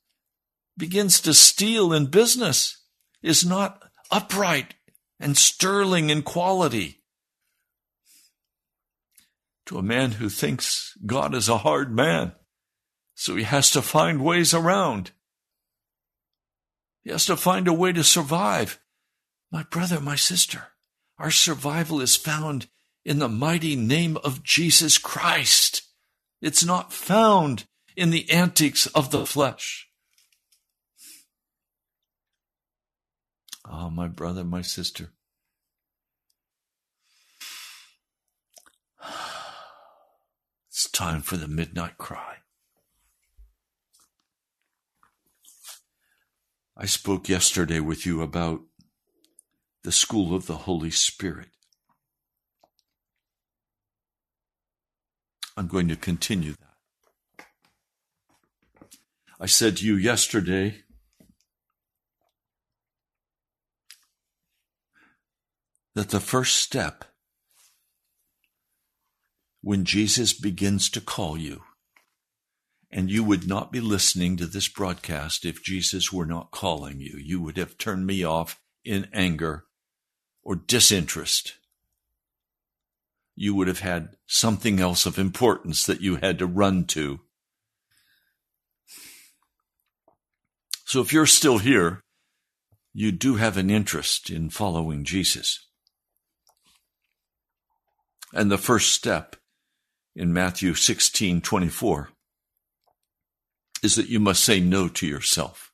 begins 0.76 1.20
to 1.22 1.34
steal 1.34 1.92
in 1.92 2.06
business, 2.06 2.82
is 3.22 3.44
not 3.44 3.82
upright 4.10 4.74
and 5.18 5.36
sterling 5.36 6.10
in 6.10 6.22
quality 6.22 7.00
to 9.66 9.78
a 9.78 9.82
man 9.82 10.12
who 10.12 10.28
thinks 10.28 10.96
God 11.06 11.32
is 11.32 11.48
a 11.48 11.58
hard 11.58 11.94
man. 11.94 12.32
So 13.14 13.36
he 13.36 13.44
has 13.44 13.70
to 13.70 13.82
find 13.82 14.24
ways 14.24 14.52
around. 14.52 15.12
He 17.02 17.10
has 17.10 17.26
to 17.26 17.36
find 17.36 17.66
a 17.66 17.72
way 17.72 17.92
to 17.92 18.04
survive. 18.04 18.78
My 19.50 19.64
brother, 19.64 20.00
my 20.00 20.16
sister, 20.16 20.68
our 21.18 21.30
survival 21.30 22.00
is 22.00 22.16
found 22.16 22.68
in 23.04 23.18
the 23.18 23.28
mighty 23.28 23.76
name 23.76 24.16
of 24.18 24.42
Jesus 24.42 24.98
Christ. 24.98 25.82
It's 26.40 26.64
not 26.64 26.92
found 26.92 27.66
in 27.96 28.10
the 28.10 28.30
antics 28.30 28.86
of 28.88 29.10
the 29.10 29.26
flesh. 29.26 29.88
Ah, 33.66 33.86
oh, 33.86 33.90
my 33.90 34.08
brother, 34.08 34.44
my 34.44 34.62
sister. 34.62 35.10
It's 40.68 40.88
time 40.90 41.20
for 41.20 41.36
the 41.36 41.48
midnight 41.48 41.98
cry. 41.98 42.29
I 46.82 46.86
spoke 46.86 47.28
yesterday 47.28 47.78
with 47.78 48.06
you 48.06 48.22
about 48.22 48.62
the 49.84 49.92
school 49.92 50.34
of 50.34 50.46
the 50.46 50.56
Holy 50.56 50.90
Spirit. 50.90 51.50
I'm 55.58 55.66
going 55.66 55.88
to 55.88 55.96
continue 55.96 56.54
that. 56.54 57.44
I 59.38 59.44
said 59.44 59.76
to 59.76 59.86
you 59.86 59.96
yesterday 59.96 60.76
that 65.94 66.08
the 66.08 66.20
first 66.20 66.56
step 66.56 67.04
when 69.60 69.84
Jesus 69.84 70.32
begins 70.32 70.88
to 70.88 71.02
call 71.02 71.36
you, 71.36 71.60
and 72.92 73.10
you 73.10 73.22
would 73.22 73.46
not 73.46 73.70
be 73.70 73.80
listening 73.80 74.36
to 74.36 74.46
this 74.46 74.68
broadcast 74.68 75.44
if 75.44 75.62
Jesus 75.62 76.12
were 76.12 76.26
not 76.26 76.50
calling 76.50 77.00
you. 77.00 77.16
You 77.16 77.40
would 77.40 77.56
have 77.56 77.78
turned 77.78 78.06
me 78.06 78.24
off 78.24 78.60
in 78.84 79.08
anger 79.12 79.64
or 80.42 80.56
disinterest. 80.56 81.54
You 83.36 83.54
would 83.54 83.68
have 83.68 83.80
had 83.80 84.16
something 84.26 84.80
else 84.80 85.06
of 85.06 85.18
importance 85.18 85.86
that 85.86 86.00
you 86.00 86.16
had 86.16 86.38
to 86.40 86.46
run 86.46 86.84
to. 86.86 87.20
So 90.84 91.00
if 91.00 91.12
you're 91.12 91.26
still 91.26 91.58
here, 91.58 92.00
you 92.92 93.12
do 93.12 93.36
have 93.36 93.56
an 93.56 93.70
interest 93.70 94.30
in 94.30 94.50
following 94.50 95.04
Jesus. 95.04 95.66
And 98.32 98.50
the 98.50 98.58
first 98.58 98.92
step 98.92 99.36
in 100.16 100.32
Matthew 100.32 100.74
16 100.74 101.40
24 101.40 102.10
is 103.82 103.96
that 103.96 104.08
you 104.08 104.20
must 104.20 104.44
say 104.44 104.60
no 104.60 104.88
to 104.88 105.06
yourself. 105.06 105.72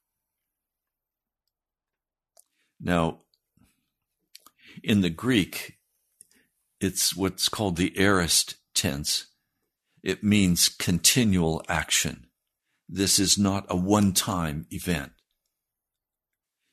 Now, 2.81 3.21
in 4.83 5.01
the 5.01 5.11
Greek, 5.11 5.79
it's 6.81 7.17
what's 7.17 7.49
called 7.49 7.77
the 7.77 7.99
aorist 7.99 8.57
tense. 8.75 9.27
It 10.03 10.23
means 10.23 10.69
continual 10.69 11.63
action. 11.69 12.27
This 12.89 13.19
is 13.19 13.37
not 13.37 13.67
a 13.69 13.77
one 13.77 14.13
time 14.13 14.67
event. 14.71 15.13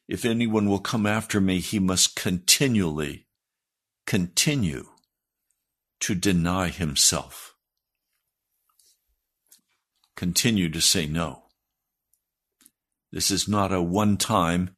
If 0.08 0.26
anyone 0.26 0.70
will 0.70 0.80
come 0.80 1.06
after 1.06 1.40
me, 1.40 1.60
he 1.60 1.80
must 1.80 2.16
continually 2.16 3.28
continue 4.06 4.88
to 6.02 6.14
deny 6.14 6.68
himself. 6.68 7.53
Continue 10.16 10.70
to 10.70 10.82
say 10.82 11.06
no. 11.06 11.44
This 13.12 13.30
is 13.32 13.48
not 13.48 13.72
a 13.72 13.82
one 13.82 14.18
time 14.18 14.76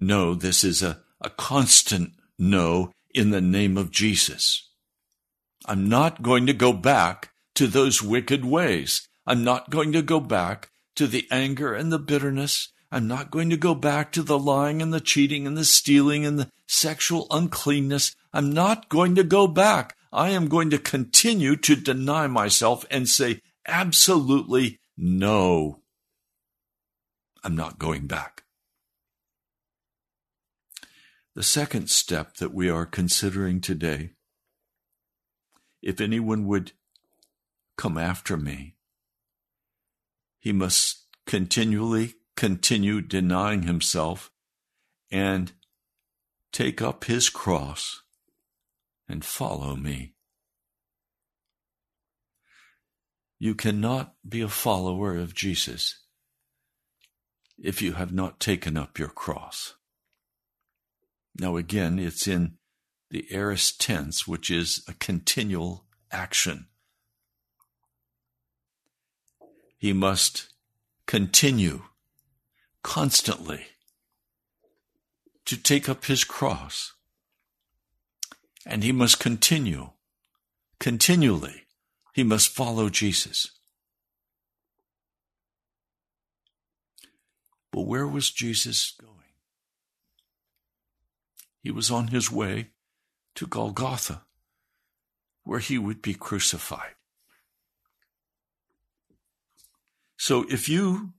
no, 0.00 0.34
this 0.34 0.64
is 0.64 0.82
a, 0.82 1.00
a 1.20 1.30
constant 1.30 2.12
no 2.38 2.92
in 3.14 3.30
the 3.30 3.40
name 3.40 3.76
of 3.78 3.90
Jesus. 3.90 4.68
I'm 5.66 5.88
not 5.88 6.22
going 6.22 6.46
to 6.46 6.52
go 6.52 6.72
back 6.72 7.30
to 7.54 7.66
those 7.66 8.02
wicked 8.02 8.44
ways. 8.44 9.08
I'm 9.26 9.44
not 9.44 9.70
going 9.70 9.92
to 9.92 10.02
go 10.02 10.20
back 10.20 10.68
to 10.96 11.06
the 11.06 11.26
anger 11.30 11.74
and 11.74 11.92
the 11.92 11.98
bitterness. 11.98 12.72
I'm 12.92 13.08
not 13.08 13.30
going 13.30 13.50
to 13.50 13.56
go 13.56 13.74
back 13.74 14.12
to 14.12 14.22
the 14.22 14.38
lying 14.38 14.82
and 14.82 14.92
the 14.92 15.00
cheating 15.00 15.46
and 15.46 15.56
the 15.56 15.64
stealing 15.64 16.26
and 16.26 16.38
the 16.38 16.50
sexual 16.66 17.26
uncleanness. 17.30 18.14
I'm 18.32 18.52
not 18.52 18.88
going 18.88 19.14
to 19.14 19.24
go 19.24 19.46
back. 19.46 19.96
I 20.12 20.30
am 20.30 20.48
going 20.48 20.70
to 20.70 20.78
continue 20.78 21.56
to 21.56 21.74
deny 21.76 22.26
myself 22.26 22.84
and 22.90 23.08
say 23.08 23.40
absolutely 23.66 24.80
no. 24.96 25.82
I'm 27.42 27.56
not 27.56 27.78
going 27.78 28.06
back. 28.06 28.44
The 31.34 31.42
second 31.42 31.90
step 31.90 32.36
that 32.36 32.54
we 32.54 32.70
are 32.70 32.86
considering 32.86 33.60
today 33.60 34.10
if 35.82 36.00
anyone 36.00 36.46
would 36.46 36.72
come 37.76 37.98
after 37.98 38.38
me, 38.38 38.74
he 40.40 40.50
must 40.50 41.04
continually 41.26 42.14
continue 42.36 43.02
denying 43.02 43.62
himself 43.64 44.30
and 45.10 45.52
take 46.52 46.80
up 46.80 47.04
his 47.04 47.28
cross 47.28 48.02
and 49.08 49.24
follow 49.24 49.76
me. 49.76 50.13
You 53.38 53.54
cannot 53.54 54.14
be 54.26 54.40
a 54.40 54.48
follower 54.48 55.16
of 55.16 55.34
Jesus 55.34 55.98
if 57.58 57.82
you 57.82 57.92
have 57.94 58.12
not 58.12 58.40
taken 58.40 58.76
up 58.76 58.98
your 58.98 59.08
cross. 59.08 59.74
Now, 61.38 61.56
again, 61.56 61.98
it's 61.98 62.26
in 62.26 62.54
the 63.10 63.26
aorist 63.30 63.80
tense, 63.80 64.26
which 64.26 64.50
is 64.50 64.84
a 64.88 64.94
continual 64.94 65.84
action. 66.10 66.66
He 69.76 69.92
must 69.92 70.48
continue 71.06 71.82
constantly 72.82 73.66
to 75.44 75.56
take 75.56 75.88
up 75.88 76.06
his 76.06 76.24
cross 76.24 76.94
and 78.66 78.82
he 78.82 78.92
must 78.92 79.20
continue, 79.20 79.90
continually, 80.78 81.63
he 82.14 82.22
must 82.22 82.48
follow 82.48 82.88
Jesus. 82.88 83.50
But 87.72 87.82
where 87.82 88.06
was 88.06 88.30
Jesus 88.30 88.94
going? 89.00 89.10
He 91.60 91.72
was 91.72 91.90
on 91.90 92.08
his 92.08 92.30
way 92.30 92.70
to 93.34 93.48
Golgotha, 93.48 94.22
where 95.42 95.58
he 95.58 95.76
would 95.76 96.00
be 96.00 96.14
crucified. 96.14 96.94
So 100.16 100.46
if 100.48 100.68
you 100.68 101.14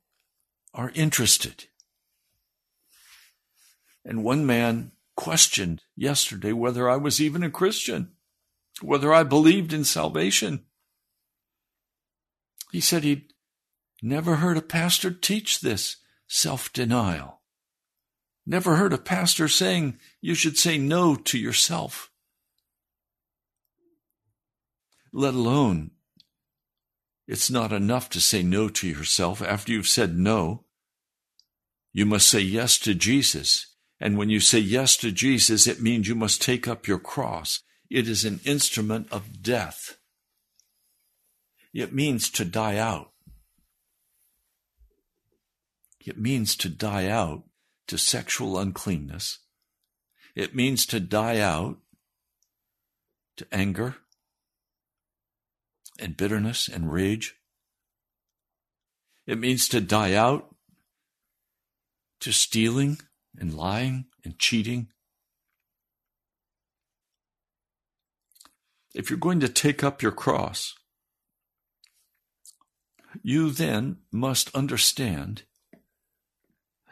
are 0.73 0.93
interested, 0.95 1.65
and 4.05 4.23
one 4.23 4.45
man 4.45 4.91
questioned 5.17 5.81
yesterday 5.97 6.53
whether 6.53 6.89
I 6.89 6.95
was 6.95 7.19
even 7.19 7.43
a 7.43 7.49
Christian, 7.49 8.11
whether 8.81 9.13
I 9.13 9.23
believed 9.23 9.73
in 9.73 9.83
salvation. 9.83 10.63
He 12.75 12.81
said 12.81 13.05
he'd 13.05 13.31
never 14.01 14.35
heard 14.35 14.57
a 14.57 14.61
pastor 14.61 15.09
teach 15.09 15.61
this 15.61 15.95
self 16.27 16.73
denial. 16.73 17.39
Never 18.45 18.75
heard 18.75 18.91
a 18.91 18.97
pastor 18.97 19.47
saying 19.47 19.97
you 20.19 20.35
should 20.35 20.57
say 20.57 20.77
no 20.77 21.15
to 21.15 21.39
yourself. 21.39 22.11
Let 25.13 25.35
alone, 25.35 25.91
it's 27.29 27.49
not 27.49 27.71
enough 27.71 28.09
to 28.09 28.19
say 28.19 28.43
no 28.43 28.67
to 28.67 28.89
yourself. 28.89 29.41
After 29.41 29.71
you've 29.71 29.87
said 29.87 30.17
no, 30.17 30.65
you 31.93 32.05
must 32.05 32.27
say 32.27 32.41
yes 32.41 32.77
to 32.79 32.93
Jesus 32.93 33.73
and 34.01 34.17
when 34.17 34.29
you 34.29 34.41
say 34.41 34.59
yes 34.59 34.97
to 34.97 35.13
Jesus, 35.13 35.65
it 35.65 35.81
means 35.81 36.09
you 36.09 36.15
must 36.15 36.41
take 36.41 36.67
up 36.67 36.89
your 36.89 36.99
cross. 36.99 37.61
It 37.89 38.09
is 38.09 38.25
an 38.25 38.41
instrument 38.43 39.07
of 39.13 39.41
death. 39.41 39.97
It 41.75 41.91
means 41.91 42.29
to 42.29 42.45
die 42.45 42.77
out. 42.77 43.11
It 45.99 46.17
means 46.17 46.55
to 46.55 46.69
die 46.69 47.09
out 47.09 47.43
to 47.87 47.97
sexual 47.97 48.57
uncleanness. 48.57 49.39
It 50.35 50.55
means 50.55 50.85
to 50.85 51.01
die 51.01 51.41
out 51.41 51.79
to 53.35 53.45
anger 53.51 53.97
and 55.99 56.15
bitterness 56.15 56.69
and 56.69 56.93
rage. 56.93 57.35
It 59.27 59.37
means 59.37 59.67
to 59.67 59.81
die 59.81 60.13
out 60.13 60.55
to 62.21 62.31
stealing 62.31 62.99
and 63.37 63.53
lying 63.53 64.05
and 64.23 64.39
cheating. 64.39 64.87
If 68.93 69.09
you're 69.09 69.19
going 69.19 69.41
to 69.41 69.49
take 69.49 69.83
up 69.83 70.01
your 70.01 70.13
cross, 70.13 70.73
you 73.23 73.51
then 73.51 73.97
must 74.11 74.53
understand 74.55 75.43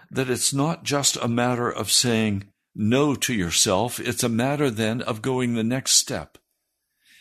that 0.09 0.29
it's 0.29 0.53
not 0.53 0.83
just 0.83 1.15
a 1.17 1.27
matter 1.27 1.69
of 1.69 1.91
saying 1.91 2.45
no 2.75 3.15
to 3.15 3.33
yourself, 3.33 3.99
it's 3.99 4.23
a 4.23 4.29
matter 4.29 4.69
then 4.69 5.01
of 5.01 5.21
going 5.21 5.53
the 5.53 5.63
next 5.63 5.93
step 5.93 6.37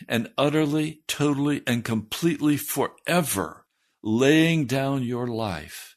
and 0.08 0.30
utterly, 0.36 1.02
totally, 1.06 1.62
and 1.66 1.84
completely 1.84 2.56
forever 2.56 3.66
laying 4.02 4.66
down 4.66 5.02
your 5.02 5.26
life 5.26 5.96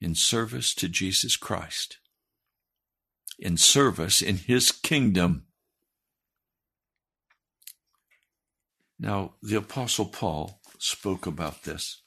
in 0.00 0.14
service 0.14 0.74
to 0.74 0.88
Jesus 0.88 1.36
Christ, 1.36 1.98
in 3.38 3.56
service 3.56 4.22
in 4.22 4.36
His 4.36 4.70
kingdom. 4.70 5.44
Now, 8.98 9.34
the 9.42 9.56
Apostle 9.56 10.06
Paul 10.06 10.59
spoke 10.80 11.26
about 11.26 11.64
this. 11.64 12.00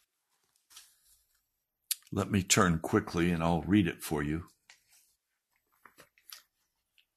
Let 2.12 2.32
me 2.32 2.42
turn 2.42 2.80
quickly 2.80 3.32
and 3.32 3.44
I'll 3.44 3.62
read 3.62 3.88
it 3.88 4.02
for 4.02 4.24
you. 4.24 4.46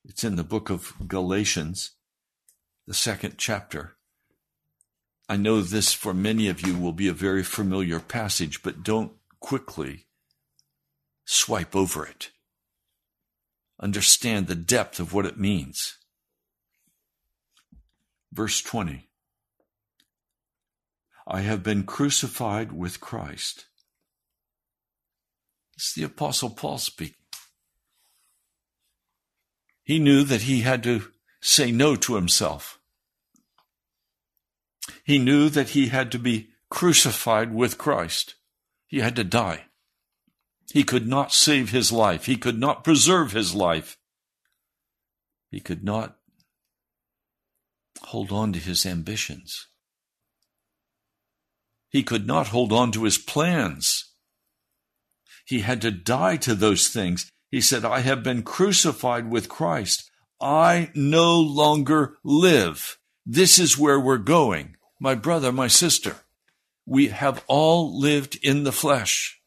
It's 0.05 0.23
in 0.23 0.37
the 0.37 0.45
book 0.45 0.69
of 0.69 0.93
Galatians, 1.09 1.93
the 2.87 2.95
second 2.95 3.37
chapter. 3.39 3.97
I 5.29 5.37
know 5.37 5.63
this 5.63 5.95
for 5.95 6.13
many 6.13 6.49
of 6.49 6.65
you 6.65 6.79
will 6.79 6.93
be 6.93 7.09
a 7.09 7.15
very 7.15 7.43
familiar 7.43 8.01
passage, 8.01 8.63
but 8.63 8.85
don't 8.85 9.13
quickly 9.41 10.07
swipe 11.25 11.75
over 11.75 12.05
it. 12.07 12.31
Understand 13.81 14.47
the 14.47 14.55
depth 14.55 15.01
of 15.01 15.15
what 15.15 15.27
it 15.27 15.39
means. 15.39 15.97
Verse 18.31 18.61
20 18.61 19.09
I 21.27 21.41
have 21.41 21.63
been 21.63 21.85
crucified 21.85 22.73
with 22.73 23.01
Christ. 23.01 23.67
It's 25.75 25.93
the 25.93 26.05
Apostle 26.05 26.51
Paul 26.51 26.79
speaking. 26.79 27.17
He 29.83 29.99
knew 29.99 30.25
that 30.25 30.43
he 30.43 30.63
had 30.63 30.83
to 30.85 31.03
say 31.41 31.71
no 31.71 31.97
to 31.97 32.15
himself. 32.15 32.79
He 35.05 35.19
knew 35.19 35.49
that 35.49 35.71
he 35.71 35.89
had 35.89 36.11
to 36.13 36.19
be 36.19 36.51
crucified 36.71 37.55
with 37.55 37.79
Christ. 37.79 38.35
He 38.87 39.01
had 39.01 39.17
to 39.17 39.25
die. 39.25 39.67
He 40.73 40.83
could 40.83 41.07
not 41.07 41.33
save 41.33 41.71
his 41.71 41.93
life. 41.93 42.27
He 42.27 42.37
could 42.37 42.59
not 42.59 42.85
preserve 42.85 43.33
his 43.33 43.55
life. 43.55 43.97
He 45.51 45.61
could 45.61 45.85
not 45.85 46.17
hold 48.03 48.33
on 48.33 48.53
to 48.53 48.59
his 48.59 48.85
ambitions. 48.85 49.69
He 51.97 52.03
could 52.03 52.27
not 52.27 52.49
hold 52.49 52.75
on 52.75 52.93
to 52.93 53.05
his 53.05 53.17
plans. 53.17 54.13
He 55.47 55.61
had 55.61 55.81
to 55.81 55.91
die 55.91 56.37
to 56.37 56.55
those 56.55 56.89
things. 56.89 57.31
He 57.51 57.63
said, 57.63 57.87
I 57.87 58.01
have 58.01 58.23
been 58.23 58.43
crucified 58.43 59.31
with 59.31 59.49
Christ. 59.49 60.11
I 60.39 60.91
no 60.95 61.41
longer 61.41 62.19
live. 62.23 62.99
This 63.25 63.59
is 63.59 63.79
where 63.79 63.99
we're 63.99 64.19
going. 64.19 64.77
My 65.01 65.15
brother, 65.15 65.51
my 65.51 65.69
sister, 65.69 66.17
we 66.85 67.09
have 67.09 67.43
all 67.47 67.99
lived 67.99 68.39
in 68.43 68.65
the 68.65 68.73
flesh. 68.73 69.41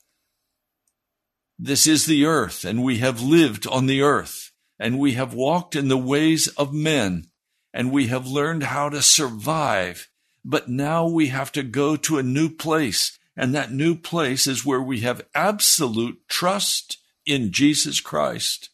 This 1.59 1.85
is 1.85 2.07
the 2.07 2.25
earth, 2.25 2.65
and 2.65 2.83
we 2.83 2.97
have 2.97 3.21
lived 3.21 3.67
on 3.67 3.85
the 3.85 4.01
earth, 4.01 4.51
and 4.79 4.97
we 4.97 5.11
have 5.11 5.35
walked 5.35 5.75
in 5.75 5.87
the 5.87 5.99
ways 5.99 6.47
of 6.57 6.73
men, 6.73 7.27
and 7.71 7.91
we 7.91 8.07
have 8.07 8.25
learned 8.25 8.63
how 8.63 8.89
to 8.89 9.03
survive. 9.03 10.09
But 10.49 10.67
now 10.67 11.07
we 11.07 11.27
have 11.27 11.51
to 11.51 11.61
go 11.61 11.95
to 11.95 12.17
a 12.17 12.23
new 12.23 12.49
place, 12.49 13.19
and 13.37 13.53
that 13.53 13.71
new 13.71 13.93
place 13.93 14.47
is 14.47 14.65
where 14.65 14.81
we 14.81 15.01
have 15.01 15.27
absolute 15.35 16.27
trust 16.27 16.97
in 17.23 17.51
Jesus 17.51 17.99
Christ. 17.99 18.71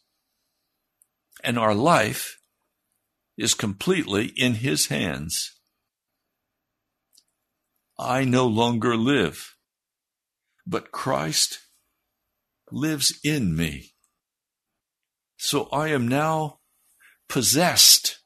And 1.44 1.58
our 1.58 1.74
life 1.74 2.40
is 3.36 3.52
completely 3.52 4.28
in 4.36 4.54
His 4.54 4.86
hands. 4.86 5.60
I 7.98 8.24
no 8.24 8.46
longer 8.46 8.96
live, 8.96 9.54
but 10.66 10.92
Christ 10.92 11.58
lives 12.72 13.20
in 13.22 13.54
me. 13.54 13.92
So 15.36 15.68
I 15.70 15.88
am 15.88 16.08
now 16.08 16.60
possessed 17.28 18.20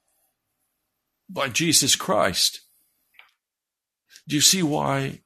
by 1.28 1.48
Jesus 1.48 1.96
Christ. 1.96 2.60
Do 4.28 4.37
you 4.37 4.42
see 4.42 4.62
why 4.62 5.20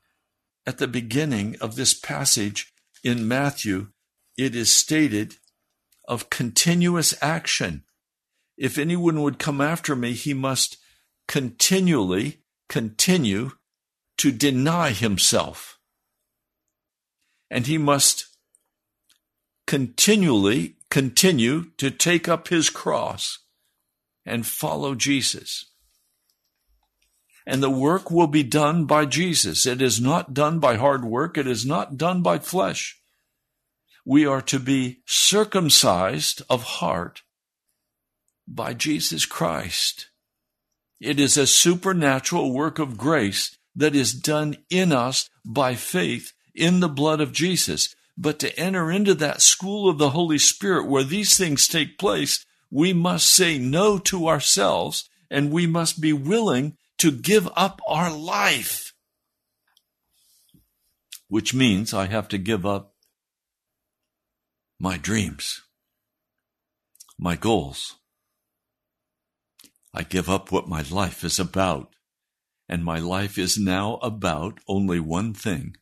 at 0.66 0.78
the 0.78 0.88
beginning 0.88 1.57
of 1.61 1.76
this 1.76 1.94
passage 1.94 2.72
in 3.02 3.28
Matthew 3.28 3.88
it 4.37 4.54
is 4.54 4.72
stated 4.72 5.37
of 6.07 6.30
continuous 6.30 7.14
action? 7.22 7.85
If 8.57 8.78
anyone 8.78 9.22
would 9.22 9.38
come 9.38 9.61
after 9.61 9.96
me, 9.96 10.12
he 10.12 10.33
must 10.33 10.76
continually 11.26 12.42
continue 12.68 13.52
to 14.18 14.30
deny 14.30 14.90
himself. 14.90 15.78
And 17.50 17.66
he 17.66 17.78
must 17.78 18.26
continually 19.66 20.76
continue 20.90 21.70
to 21.78 21.90
take 21.90 22.28
up 22.28 22.48
his 22.48 22.70
cross 22.70 23.40
and 24.24 24.46
follow 24.46 24.94
Jesus. 24.94 25.73
And 27.46 27.62
the 27.62 27.70
work 27.70 28.11
will 28.11 28.26
be 28.26 28.42
done 28.42 28.87
by 28.87 29.04
Jesus. 29.04 29.66
It 29.66 29.83
is 29.83 30.00
not 30.00 30.33
done 30.33 30.61
by 30.61 30.76
hard 30.76 31.04
work. 31.04 31.37
It 31.37 31.46
is 31.46 31.66
not 31.66 31.98
done 31.98 32.22
by 32.22 32.38
flesh. 32.38 32.98
We 34.04 34.26
are 34.26 34.42
to 34.42 34.59
be 34.59 35.00
circumcised 35.07 36.42
of 36.48 36.62
heart 36.62 37.22
by 38.46 38.74
Jesus 38.74 39.26
Christ. 39.26 40.09
It 41.00 41.20
is 41.20 41.37
a 41.37 41.46
supernatural 41.46 42.52
work 42.52 42.78
of 42.78 42.96
grace 42.96 43.57
that 43.76 43.94
is 43.94 44.12
done 44.12 44.57
in 44.70 44.92
us 44.92 45.28
by 45.44 45.74
faith 45.74 46.33
in 46.54 46.80
the 46.80 46.88
blood 46.88 47.20
of 47.20 47.33
Jesus. 47.33 47.94
But 48.16 48.38
to 48.38 48.59
enter 48.59 48.90
into 48.90 49.14
that 49.14 49.42
school 49.42 49.88
of 49.88 49.98
the 49.98 50.11
Holy 50.11 50.38
Spirit 50.38 50.87
where 50.87 51.02
these 51.02 51.37
things 51.37 51.66
take 51.66 51.98
place, 51.98 52.46
we 52.70 52.92
must 52.92 53.28
say 53.28 53.59
no 53.59 53.98
to 53.98 54.28
ourselves 54.28 55.09
and 55.30 55.50
we 55.50 55.66
must 55.66 56.00
be 56.00 56.12
willing 56.12 56.76
to 56.98 57.11
give 57.11 57.48
up 57.57 57.80
our 57.87 58.12
life. 58.14 58.92
Which 61.28 61.54
means 61.54 61.92
I 61.92 62.07
have 62.07 62.28
to 62.28 62.38
give 62.38 62.64
up 62.64 62.94
my 64.78 64.96
dreams, 64.96 65.62
my 67.18 67.37
goals. 67.37 67.96
I 69.92 70.02
give 70.02 70.28
up 70.28 70.52
what 70.52 70.68
my 70.68 70.83
life 70.90 71.24
is 71.24 71.38
about. 71.38 71.94
And 72.68 72.85
my 72.85 72.98
life 72.98 73.37
is 73.37 73.59
now 73.59 73.96
about 73.96 74.59
only 74.66 74.98
one 74.98 75.35
thing 75.35 75.76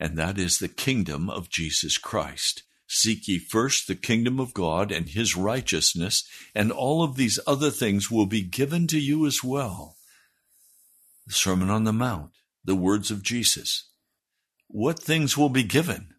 and 0.00 0.16
that 0.16 0.38
is 0.38 0.58
the 0.58 0.68
kingdom 0.68 1.28
of 1.28 1.50
Jesus 1.50 1.98
Christ. 1.98 2.62
Seek 2.86 3.28
ye 3.28 3.38
first 3.38 3.86
the 3.86 3.94
kingdom 3.94 4.40
of 4.40 4.54
God 4.54 4.90
and 4.90 5.08
his 5.08 5.36
righteousness, 5.36 6.26
and 6.54 6.72
all 6.72 7.02
of 7.02 7.16
these 7.16 7.38
other 7.46 7.70
things 7.70 8.10
will 8.10 8.26
be 8.26 8.42
given 8.42 8.86
to 8.88 8.98
you 8.98 9.26
as 9.26 9.44
well. 9.44 9.96
The 11.28 11.34
Sermon 11.34 11.68
on 11.68 11.84
the 11.84 11.92
Mount, 11.92 12.30
the 12.64 12.74
words 12.74 13.10
of 13.10 13.22
Jesus. 13.22 13.90
What 14.66 14.98
things 14.98 15.36
will 15.36 15.50
be 15.50 15.62
given? 15.62 16.14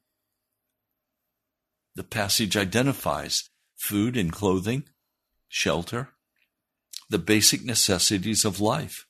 The 1.96 2.04
passage 2.04 2.56
identifies 2.56 3.50
food 3.76 4.16
and 4.16 4.32
clothing, 4.32 4.84
shelter, 5.48 6.10
the 7.10 7.18
basic 7.18 7.66
necessities 7.66 8.46
of 8.46 8.62
life 8.62 9.08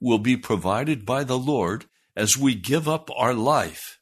will 0.00 0.20
be 0.20 0.36
provided 0.36 1.04
by 1.04 1.24
the 1.24 1.38
Lord 1.38 1.86
as 2.14 2.36
we 2.36 2.54
give 2.54 2.88
up 2.88 3.10
our 3.16 3.34
life. 3.34 3.98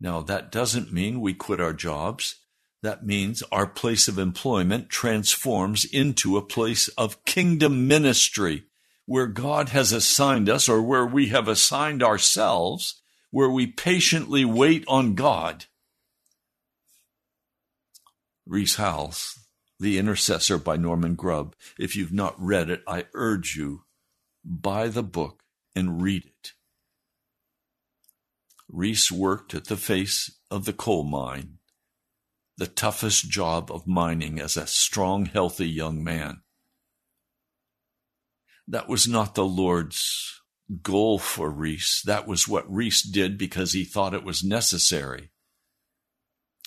Now, 0.00 0.20
that 0.20 0.52
doesn't 0.52 0.92
mean 0.92 1.20
we 1.20 1.34
quit 1.34 1.60
our 1.60 1.72
jobs. 1.72 2.36
That 2.80 3.04
means 3.04 3.42
our 3.50 3.66
place 3.66 4.06
of 4.06 4.20
employment 4.20 4.88
transforms 4.88 5.84
into 5.84 6.36
a 6.36 6.46
place 6.46 6.86
of 6.90 7.24
kingdom 7.24 7.88
ministry 7.88 8.66
where 9.06 9.26
God 9.26 9.70
has 9.70 9.92
assigned 9.92 10.48
us 10.48 10.68
or 10.68 10.82
where 10.82 11.06
we 11.06 11.28
have 11.28 11.48
assigned 11.48 12.02
ourselves, 12.02 13.02
where 13.30 13.50
we 13.50 13.66
patiently 13.66 14.44
wait 14.44 14.84
on 14.86 15.14
God. 15.14 15.66
Rees 18.46 18.76
Howells, 18.76 19.38
The 19.78 19.98
Intercessor 19.98 20.58
by 20.58 20.76
Norman 20.76 21.14
Grubb. 21.14 21.54
If 21.78 21.94
you've 21.94 22.12
not 22.12 22.34
read 22.40 22.70
it, 22.70 22.82
I 22.86 23.06
urge 23.14 23.56
you, 23.56 23.84
buy 24.44 24.88
the 24.88 25.02
book 25.02 25.42
and 25.74 26.02
read 26.02 26.24
it. 26.24 26.52
Rees 28.68 29.10
worked 29.10 29.54
at 29.54 29.66
the 29.66 29.76
face 29.76 30.30
of 30.50 30.64
the 30.64 30.72
coal 30.72 31.04
mine, 31.04 31.58
the 32.56 32.66
toughest 32.66 33.28
job 33.28 33.70
of 33.70 33.86
mining 33.86 34.38
as 34.38 34.56
a 34.56 34.66
strong, 34.66 35.26
healthy 35.26 35.68
young 35.68 36.04
man. 36.04 36.42
That 38.68 38.88
was 38.88 39.08
not 39.08 39.34
the 39.34 39.44
Lord's 39.44 40.42
goal 40.82 41.18
for 41.18 41.50
Rees. 41.50 42.02
That 42.04 42.26
was 42.26 42.46
what 42.46 42.72
Rees 42.72 43.02
did 43.02 43.36
because 43.36 43.72
he 43.72 43.84
thought 43.84 44.14
it 44.14 44.24
was 44.24 44.44
necessary. 44.44 45.30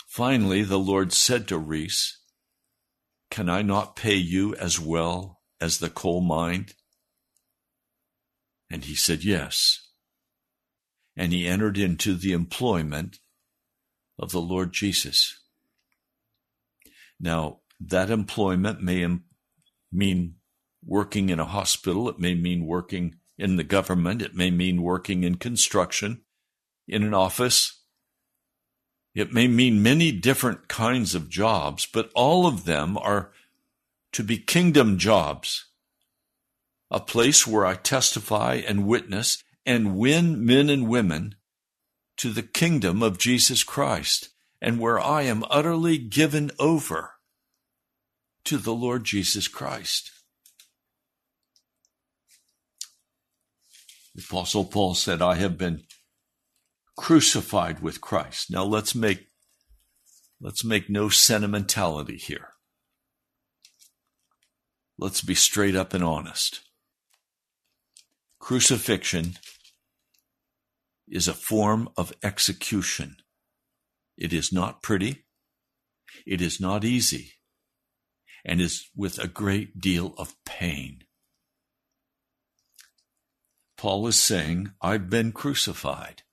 Finally, 0.07 0.63
the 0.63 0.79
Lord 0.79 1.13
said 1.13 1.47
to 1.47 1.57
Rees, 1.57 2.19
Can 3.31 3.49
I 3.49 3.61
not 3.61 3.95
pay 3.95 4.15
you 4.15 4.53
as 4.55 4.79
well 4.79 5.41
as 5.61 5.77
the 5.77 5.89
coal 5.89 6.21
mine? 6.21 6.67
And 8.69 8.85
he 8.85 8.95
said, 8.95 9.23
Yes 9.23 9.83
and 11.15 11.31
he 11.31 11.47
entered 11.47 11.77
into 11.77 12.15
the 12.15 12.31
employment 12.31 13.19
of 14.17 14.31
the 14.31 14.41
Lord 14.41 14.73
Jesus. 14.73 15.39
Now, 17.19 17.59
that 17.79 18.09
employment 18.09 18.81
may 18.81 19.07
mean 19.91 20.35
working 20.85 21.29
in 21.29 21.39
a 21.39 21.45
hospital. 21.45 22.09
It 22.09 22.19
may 22.19 22.35
mean 22.35 22.65
working 22.65 23.15
in 23.37 23.55
the 23.55 23.63
government. 23.63 24.21
It 24.21 24.35
may 24.35 24.51
mean 24.51 24.81
working 24.81 25.23
in 25.23 25.35
construction, 25.35 26.21
in 26.87 27.03
an 27.03 27.13
office. 27.13 27.81
It 29.15 29.31
may 29.31 29.47
mean 29.47 29.83
many 29.83 30.11
different 30.11 30.67
kinds 30.67 31.13
of 31.13 31.29
jobs, 31.29 31.85
but 31.85 32.09
all 32.15 32.47
of 32.47 32.65
them 32.65 32.97
are 32.97 33.31
to 34.13 34.23
be 34.23 34.37
kingdom 34.37 34.97
jobs. 34.97 35.65
A 36.89 36.99
place 36.99 37.47
where 37.47 37.65
I 37.65 37.75
testify 37.75 38.55
and 38.55 38.87
witness 38.87 39.43
and 39.65 39.97
win 39.97 40.45
men 40.45 40.69
and 40.69 40.87
women 40.87 41.35
to 42.17 42.31
the 42.31 42.43
kingdom 42.43 43.01
of 43.01 43.17
Jesus 43.17 43.63
Christ, 43.63 44.29
and 44.61 44.79
where 44.79 44.99
I 44.99 45.23
am 45.23 45.43
utterly 45.49 45.97
given 45.97 46.51
over 46.59 47.13
to 48.45 48.57
the 48.57 48.73
Lord 48.73 49.03
Jesus 49.03 49.47
Christ. 49.47 50.11
The 54.15 54.23
Apostle 54.23 54.65
Paul 54.65 54.93
said, 54.93 55.21
I 55.21 55.35
have 55.35 55.57
been 55.57 55.83
crucified 56.95 57.81
with 57.81 58.01
Christ. 58.01 58.51
Now 58.51 58.63
let's 58.63 58.93
make 58.93 59.27
let's 60.39 60.63
make 60.63 60.89
no 60.89 61.09
sentimentality 61.09 62.17
here. 62.17 62.49
Let's 64.97 65.21
be 65.21 65.35
straight 65.35 65.75
up 65.75 65.93
and 65.93 66.03
honest. 66.03 66.61
Crucifixion 68.39 69.37
is 71.07 71.27
a 71.27 71.33
form 71.33 71.89
of 71.97 72.13
execution. 72.21 73.17
It 74.17 74.33
is 74.33 74.51
not 74.51 74.83
pretty. 74.83 75.25
It 76.25 76.41
is 76.41 76.59
not 76.59 76.83
easy 76.83 77.33
and 78.45 78.61
is 78.61 78.89
with 78.95 79.17
a 79.17 79.27
great 79.27 79.79
deal 79.79 80.13
of 80.17 80.35
pain. 80.45 81.03
Paul 83.83 84.07
is 84.07 84.15
saying, 84.15 84.71
I've 84.81 85.09
been 85.09 85.33
crucified. 85.33 86.23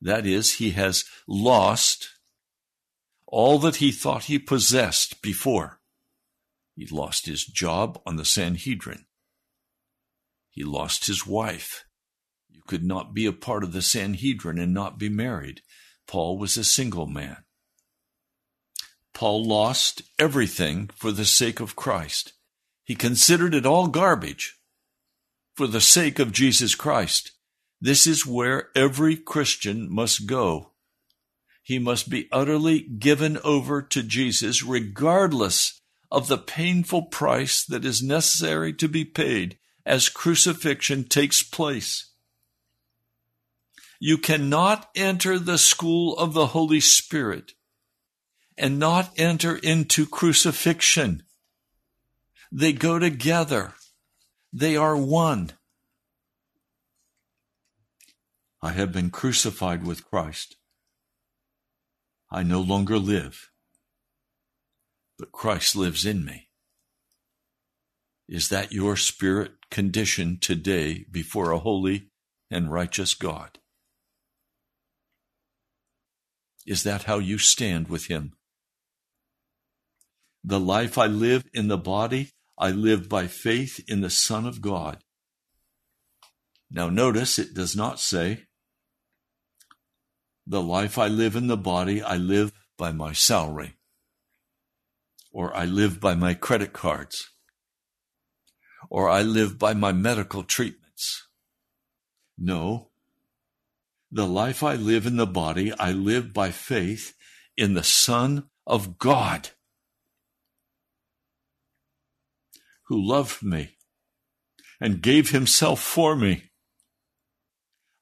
That 0.00 0.24
is, 0.24 0.54
he 0.54 0.70
has 0.70 1.04
lost 1.28 2.08
all 3.26 3.58
that 3.58 3.76
he 3.76 3.92
thought 3.92 4.24
he 4.24 4.38
possessed 4.38 5.20
before. 5.20 5.78
He 6.74 6.86
lost 6.86 7.26
his 7.26 7.44
job 7.44 8.00
on 8.06 8.16
the 8.16 8.24
Sanhedrin. 8.24 9.04
He 10.48 10.64
lost 10.64 11.04
his 11.04 11.26
wife. 11.26 11.84
You 12.48 12.62
could 12.66 12.82
not 12.82 13.12
be 13.12 13.26
a 13.26 13.32
part 13.32 13.62
of 13.62 13.74
the 13.74 13.82
Sanhedrin 13.82 14.56
and 14.56 14.72
not 14.72 14.98
be 14.98 15.10
married. 15.10 15.60
Paul 16.06 16.38
was 16.38 16.56
a 16.56 16.64
single 16.64 17.08
man. 17.08 17.44
Paul 19.12 19.44
lost 19.44 20.00
everything 20.18 20.88
for 20.96 21.12
the 21.12 21.26
sake 21.26 21.60
of 21.60 21.76
Christ. 21.76 22.32
He 22.84 22.94
considered 22.94 23.54
it 23.54 23.66
all 23.66 23.88
garbage 23.88 24.56
for 25.60 25.66
the 25.66 25.78
sake 25.78 26.18
of 26.18 26.32
Jesus 26.32 26.74
Christ. 26.74 27.32
This 27.82 28.06
is 28.06 28.24
where 28.24 28.70
every 28.74 29.14
Christian 29.14 29.94
must 29.94 30.24
go. 30.24 30.70
He 31.62 31.78
must 31.78 32.08
be 32.08 32.30
utterly 32.32 32.80
given 32.80 33.36
over 33.44 33.82
to 33.82 34.02
Jesus, 34.02 34.62
regardless 34.62 35.82
of 36.10 36.28
the 36.28 36.38
painful 36.38 37.02
price 37.02 37.62
that 37.62 37.84
is 37.84 38.02
necessary 38.02 38.72
to 38.72 38.88
be 38.88 39.04
paid 39.04 39.58
as 39.84 40.08
crucifixion 40.08 41.04
takes 41.04 41.42
place. 41.42 42.10
You 44.00 44.16
cannot 44.16 44.88
enter 44.96 45.38
the 45.38 45.58
school 45.58 46.16
of 46.16 46.32
the 46.32 46.46
Holy 46.46 46.80
Spirit 46.80 47.52
and 48.56 48.78
not 48.78 49.12
enter 49.18 49.56
into 49.56 50.06
crucifixion. 50.06 51.22
They 52.50 52.72
go 52.72 52.98
together. 52.98 53.74
They 54.52 54.76
are 54.76 54.96
one. 54.96 55.52
I 58.62 58.72
have 58.72 58.92
been 58.92 59.10
crucified 59.10 59.86
with 59.86 60.04
Christ. 60.04 60.56
I 62.30 62.42
no 62.42 62.60
longer 62.60 62.98
live, 62.98 63.50
but 65.18 65.32
Christ 65.32 65.74
lives 65.74 66.04
in 66.04 66.24
me. 66.24 66.48
Is 68.28 68.48
that 68.50 68.72
your 68.72 68.96
spirit 68.96 69.52
condition 69.70 70.38
today 70.40 71.04
before 71.10 71.50
a 71.50 71.58
holy 71.58 72.10
and 72.50 72.70
righteous 72.70 73.14
God? 73.14 73.58
Is 76.66 76.82
that 76.84 77.04
how 77.04 77.18
you 77.18 77.38
stand 77.38 77.88
with 77.88 78.06
Him? 78.06 78.34
The 80.44 80.60
life 80.60 80.98
I 80.98 81.06
live 81.06 81.44
in 81.52 81.68
the 81.68 81.78
body, 81.78 82.30
I 82.60 82.72
live 82.72 83.08
by 83.08 83.26
faith 83.26 83.82
in 83.88 84.02
the 84.02 84.10
Son 84.10 84.44
of 84.44 84.60
God. 84.60 84.98
Now, 86.70 86.90
notice 86.90 87.38
it 87.38 87.54
does 87.54 87.74
not 87.74 87.98
say, 87.98 88.44
The 90.46 90.62
life 90.62 90.98
I 90.98 91.08
live 91.08 91.36
in 91.36 91.46
the 91.46 91.56
body, 91.56 92.02
I 92.02 92.18
live 92.18 92.52
by 92.76 92.92
my 92.92 93.14
salary, 93.14 93.76
or 95.32 95.56
I 95.56 95.64
live 95.64 96.00
by 96.00 96.14
my 96.14 96.34
credit 96.34 96.74
cards, 96.74 97.30
or 98.90 99.08
I 99.08 99.22
live 99.22 99.58
by 99.58 99.72
my 99.72 99.92
medical 99.92 100.42
treatments. 100.42 101.26
No. 102.36 102.90
The 104.12 104.26
life 104.26 104.62
I 104.62 104.74
live 104.74 105.06
in 105.06 105.16
the 105.16 105.26
body, 105.26 105.72
I 105.72 105.92
live 105.92 106.34
by 106.34 106.50
faith 106.50 107.14
in 107.56 107.72
the 107.72 107.84
Son 107.84 108.50
of 108.66 108.98
God 108.98 109.50
who 112.90 113.00
loved 113.00 113.40
me 113.40 113.76
and 114.80 115.00
gave 115.00 115.30
himself 115.30 115.80
for 115.80 116.16
me. 116.16 116.50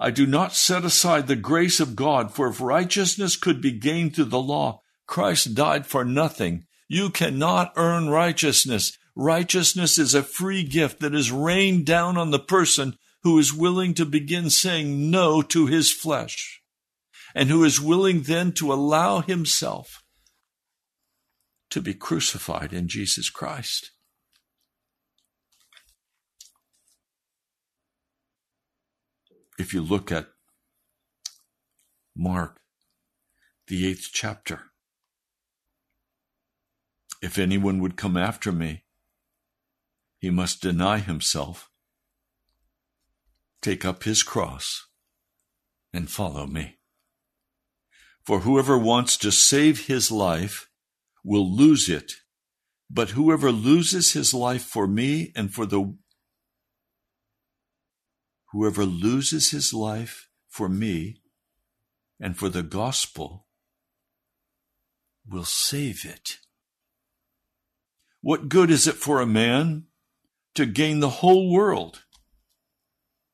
I 0.01 0.11
do 0.11 0.27
not 0.27 0.55
set 0.55 0.83
aside 0.83 1.27
the 1.27 1.37
grace 1.37 1.79
of 1.79 1.95
God, 1.95 2.33
for 2.33 2.49
if 2.49 2.59
righteousness 2.59 3.37
could 3.37 3.61
be 3.61 3.71
gained 3.71 4.15
through 4.15 4.25
the 4.27 4.41
law, 4.41 4.81
Christ 5.07 5.55
died 5.55 5.87
for 5.87 6.07
nothing. 6.07 6.65
You 6.89 7.11
cannot 7.11 7.75
earn 7.77 8.09
righteousness. 8.09 8.97
Righteousness 9.15 9.99
is 9.99 10.15
a 10.15 10.23
free 10.23 10.65
gift 10.65 11.01
that 11.01 11.15
is 11.15 11.31
rained 11.31 11.85
down 11.85 12.17
on 12.17 12.31
the 12.31 12.39
person 12.39 12.97
who 13.25 13.39
is 13.39 13.53
willing 13.53 13.93
to 13.93 14.07
begin 14.07 14.49
saying 14.49 15.11
no 15.11 15.43
to 15.43 15.67
his 15.67 15.93
flesh 15.93 16.63
and 17.35 17.51
who 17.51 17.63
is 17.63 17.79
willing 17.79 18.23
then 18.23 18.53
to 18.53 18.73
allow 18.73 19.21
himself 19.21 20.03
to 21.69 21.83
be 21.83 21.93
crucified 21.93 22.73
in 22.73 22.89
Jesus 22.89 23.29
Christ. 23.29 23.91
If 29.59 29.75
you 29.75 29.83
look 29.83 30.13
at 30.13 30.29
Mark, 32.17 32.61
the 33.67 33.87
eighth 33.87 34.11
chapter, 34.13 34.63
if 37.21 37.39
anyone 37.39 37.81
would 37.81 37.97
come 37.97 38.17
after 38.17 38.53
me, 38.53 38.85
he 40.19 40.31
must 40.31 40.63
deny 40.63 40.99
himself, 40.99 41.71
take 43.61 43.85
up 43.85 44.05
his 44.05 44.23
cross, 44.23 44.87
and 45.93 46.11
follow 46.11 46.47
me. 46.47 46.79
For 48.25 48.41
whoever 48.41 48.79
wants 48.79 49.17
to 49.19 49.33
save 49.33 49.87
his 49.87 50.11
life 50.11 50.69
will 51.25 51.51
lose 51.51 51.89
it, 51.89 52.13
but 52.91 53.11
whoever 53.11 53.51
loses 53.51 54.13
his 54.13 54.33
life 54.33 54.63
for 54.63 54.87
me 54.87 55.33
and 55.35 55.53
for 55.53 55.67
the 55.67 55.97
Whoever 58.53 58.85
loses 58.85 59.51
his 59.51 59.75
life 59.75 60.29
for 60.49 60.69
me 60.69 61.21
and 62.19 62.37
for 62.37 62.49
the 62.49 62.63
gospel 62.63 63.47
will 65.29 65.45
save 65.45 66.05
it. 66.05 66.39
What 68.21 68.49
good 68.49 68.71
is 68.71 68.87
it 68.87 68.97
for 68.97 69.21
a 69.21 69.27
man 69.27 69.85
to 70.55 70.67
gain 70.67 71.01
the 71.01 71.09
whole 71.09 71.53
world, 71.53 72.05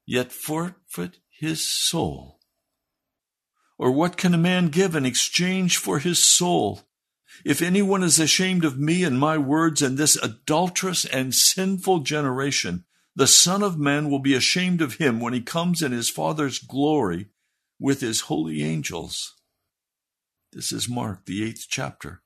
yet 0.04 0.32
forfeit 0.32 1.18
his 1.30 1.68
soul? 1.68 2.40
Or 3.78 3.92
what 3.92 4.16
can 4.16 4.34
a 4.34 4.38
man 4.38 4.68
give 4.68 4.94
in 4.94 5.06
exchange 5.06 5.78
for 5.78 6.00
his 6.00 6.22
soul? 6.22 6.82
If 7.44 7.62
anyone 7.62 8.02
is 8.02 8.20
ashamed 8.20 8.64
of 8.64 8.78
me 8.78 9.04
and 9.04 9.18
my 9.18 9.38
words 9.38 9.80
in 9.82 9.96
this 9.96 10.16
adulterous 10.16 11.04
and 11.04 11.34
sinful 11.34 12.00
generation, 12.00 12.84
the 13.16 13.26
Son 13.26 13.62
of 13.62 13.78
Man 13.78 14.10
will 14.10 14.18
be 14.18 14.34
ashamed 14.34 14.80
of 14.80 14.94
him 14.94 15.20
when 15.20 15.32
he 15.32 15.40
comes 15.40 15.82
in 15.82 15.92
his 15.92 16.10
Father's 16.10 16.58
glory 16.58 17.28
with 17.78 18.00
his 18.00 18.22
holy 18.22 18.62
angels. 18.62 19.34
This 20.52 20.72
is 20.72 20.88
Mark, 20.88 21.24
the 21.24 21.44
eighth 21.44 21.66
chapter, 21.68 22.22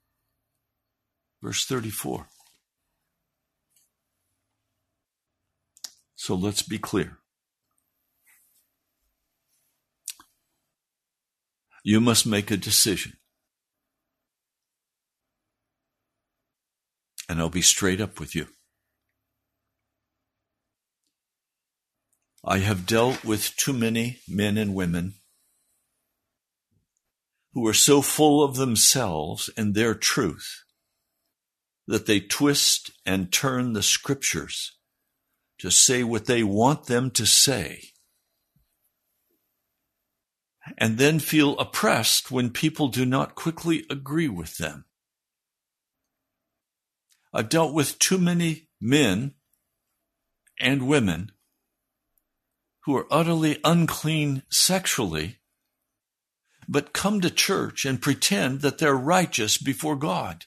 verse 1.42 1.64
34. 1.64 2.29
So 6.16 6.35
let's 6.35 6.62
be 6.62 6.79
clear. 6.79 7.18
You 11.85 12.01
must 12.01 12.27
make 12.27 12.51
a 12.51 12.57
decision. 12.57 13.14
And 17.29 17.40
I'll 17.40 17.51
be 17.51 17.62
straight 17.62 18.01
up 18.01 18.18
with 18.18 18.35
you. 18.35 18.48
I 22.50 22.61
have 22.61 22.87
dealt 22.87 23.26
with 23.26 23.54
too 23.56 23.74
many 23.74 24.20
men 24.26 24.56
and 24.56 24.74
women 24.74 25.16
who 27.52 27.66
are 27.66 27.74
so 27.74 28.00
full 28.00 28.42
of 28.42 28.56
themselves 28.56 29.50
and 29.54 29.74
their 29.74 29.94
truth 29.94 30.64
that 31.87 32.06
they 32.06 32.20
twist 32.20 32.90
and 33.04 33.30
turn 33.30 33.74
the 33.74 33.82
scriptures 33.82 34.78
to 35.58 35.70
say 35.70 36.02
what 36.02 36.24
they 36.24 36.42
want 36.42 36.87
them 36.87 37.11
to 37.11 37.26
say 37.26 37.90
and 40.78 40.96
then 40.96 41.18
feel 41.18 41.58
oppressed 41.58 42.30
when 42.30 42.48
people 42.48 42.88
do 42.88 43.04
not 43.04 43.34
quickly 43.34 43.84
agree 43.90 44.28
with 44.28 44.56
them. 44.56 44.87
I've 47.30 47.50
dealt 47.50 47.74
with 47.74 47.98
too 47.98 48.16
many 48.16 48.68
men 48.80 49.34
and 50.58 50.88
women 50.88 51.32
who 52.88 52.96
are 52.96 53.07
utterly 53.11 53.59
unclean 53.64 54.42
sexually, 54.48 55.37
but 56.66 56.94
come 56.94 57.20
to 57.20 57.29
church 57.29 57.85
and 57.85 58.01
pretend 58.01 58.62
that 58.62 58.79
they're 58.79 58.96
righteous 58.96 59.59
before 59.59 59.94
God 59.94 60.46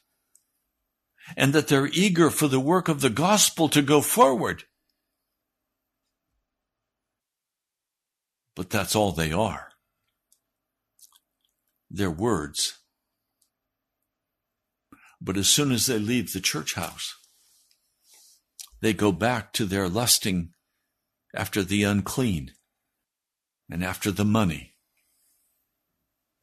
and 1.38 1.54
that 1.54 1.68
they're 1.68 1.86
eager 1.94 2.32
for 2.32 2.48
the 2.48 2.60
work 2.60 2.88
of 2.88 3.02
the 3.02 3.12
gospel 3.12 3.70
to 3.70 3.84
go 3.84 4.02
forward. 4.02 4.64
But 8.56 8.72
that's 8.72 8.96
all 8.96 9.12
they 9.12 9.32
are 9.32 9.68
their 11.92 12.10
words. 12.10 12.80
But 15.22 15.38
as 15.38 15.48
soon 15.48 15.72
as 15.72 15.86
they 15.86 16.00
leave 16.00 16.34
the 16.34 16.42
church 16.42 16.74
house, 16.74 17.14
they 18.82 18.94
go 18.94 19.12
back 19.12 19.54
to 19.54 19.66
their 19.66 19.88
lusting 19.88 20.54
after 21.34 21.64
the 21.64 21.84
unclean 21.84 22.52
and 23.70 23.84
after 23.84 24.12
the 24.12 24.26
money, 24.26 24.76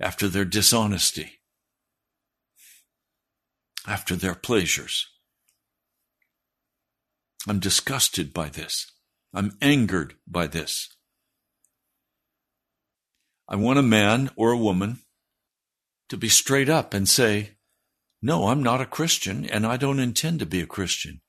after 0.00 0.28
their 0.28 0.44
dishonesty, 0.44 1.40
after 3.86 4.16
their 4.16 4.34
pleasures. 4.34 5.06
I'm 7.46 7.58
disgusted 7.58 8.32
by 8.32 8.48
this. 8.48 8.90
I'm 9.34 9.56
angered 9.60 10.14
by 10.26 10.46
this. 10.46 10.88
I 13.48 13.56
want 13.56 13.78
a 13.78 13.82
man 13.82 14.30
or 14.36 14.52
a 14.52 14.58
woman 14.58 14.98
to 16.08 16.16
be 16.16 16.28
straight 16.28 16.68
up 16.68 16.92
and 16.92 17.08
say, 17.08 17.56
No, 18.20 18.48
I'm 18.48 18.62
not 18.62 18.80
a 18.80 18.86
Christian, 18.86 19.44
and 19.46 19.66
I 19.66 19.76
don't 19.76 20.00
intend 20.00 20.40
to 20.40 20.46
be 20.46 20.60
a 20.60 20.66
Christian. 20.66 21.20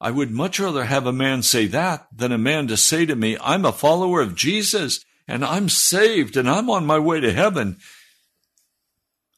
I 0.00 0.10
would 0.10 0.30
much 0.30 0.60
rather 0.60 0.84
have 0.84 1.06
a 1.06 1.12
man 1.12 1.42
say 1.42 1.66
that 1.68 2.08
than 2.14 2.32
a 2.32 2.38
man 2.38 2.66
to 2.68 2.76
say 2.76 3.06
to 3.06 3.16
me, 3.16 3.36
I'm 3.40 3.64
a 3.64 3.72
follower 3.72 4.20
of 4.20 4.34
Jesus, 4.34 5.04
and 5.26 5.44
I'm 5.44 5.68
saved, 5.68 6.36
and 6.36 6.48
I'm 6.48 6.68
on 6.68 6.84
my 6.84 6.98
way 6.98 7.20
to 7.20 7.32
heaven, 7.32 7.78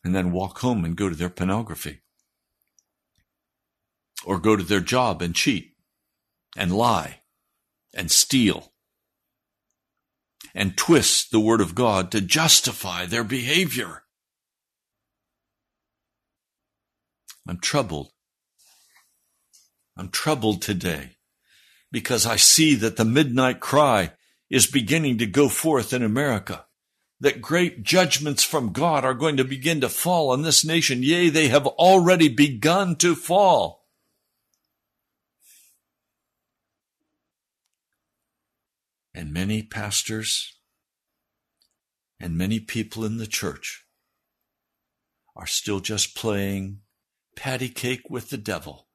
and 0.02 0.14
then 0.14 0.32
walk 0.32 0.58
home 0.58 0.84
and 0.84 0.96
go 0.96 1.08
to 1.08 1.14
their 1.14 1.30
pornography. 1.30 2.00
Or 4.24 4.38
go 4.38 4.56
to 4.56 4.64
their 4.64 4.80
job 4.80 5.22
and 5.22 5.34
cheat, 5.34 5.74
and 6.56 6.72
lie, 6.72 7.20
and 7.94 8.10
steal, 8.10 8.72
and 10.54 10.76
twist 10.76 11.30
the 11.30 11.38
Word 11.38 11.60
of 11.60 11.74
God 11.74 12.10
to 12.10 12.20
justify 12.20 13.06
their 13.06 13.24
behavior. 13.24 14.02
I'm 17.46 17.60
troubled. 17.60 18.10
I'm 19.96 20.10
troubled 20.10 20.62
today 20.62 21.16
because 21.90 22.26
I 22.26 22.36
see 22.36 22.74
that 22.76 22.96
the 22.96 23.04
midnight 23.04 23.60
cry 23.60 24.12
is 24.50 24.66
beginning 24.66 25.18
to 25.18 25.26
go 25.26 25.48
forth 25.48 25.92
in 25.92 26.02
America. 26.02 26.66
That 27.20 27.40
great 27.40 27.82
judgments 27.82 28.44
from 28.44 28.72
God 28.72 29.04
are 29.04 29.14
going 29.14 29.38
to 29.38 29.44
begin 29.44 29.80
to 29.80 29.88
fall 29.88 30.30
on 30.30 30.42
this 30.42 30.64
nation. 30.64 31.02
Yea, 31.02 31.30
they 31.30 31.48
have 31.48 31.66
already 31.66 32.28
begun 32.28 32.96
to 32.96 33.14
fall. 33.14 33.86
And 39.14 39.32
many 39.32 39.62
pastors 39.62 40.56
and 42.20 42.36
many 42.36 42.60
people 42.60 43.02
in 43.04 43.16
the 43.16 43.26
church 43.26 43.86
are 45.34 45.46
still 45.46 45.80
just 45.80 46.14
playing 46.14 46.80
patty 47.34 47.68
cake 47.68 48.10
with 48.10 48.28
the 48.28 48.36
devil, 48.36 48.85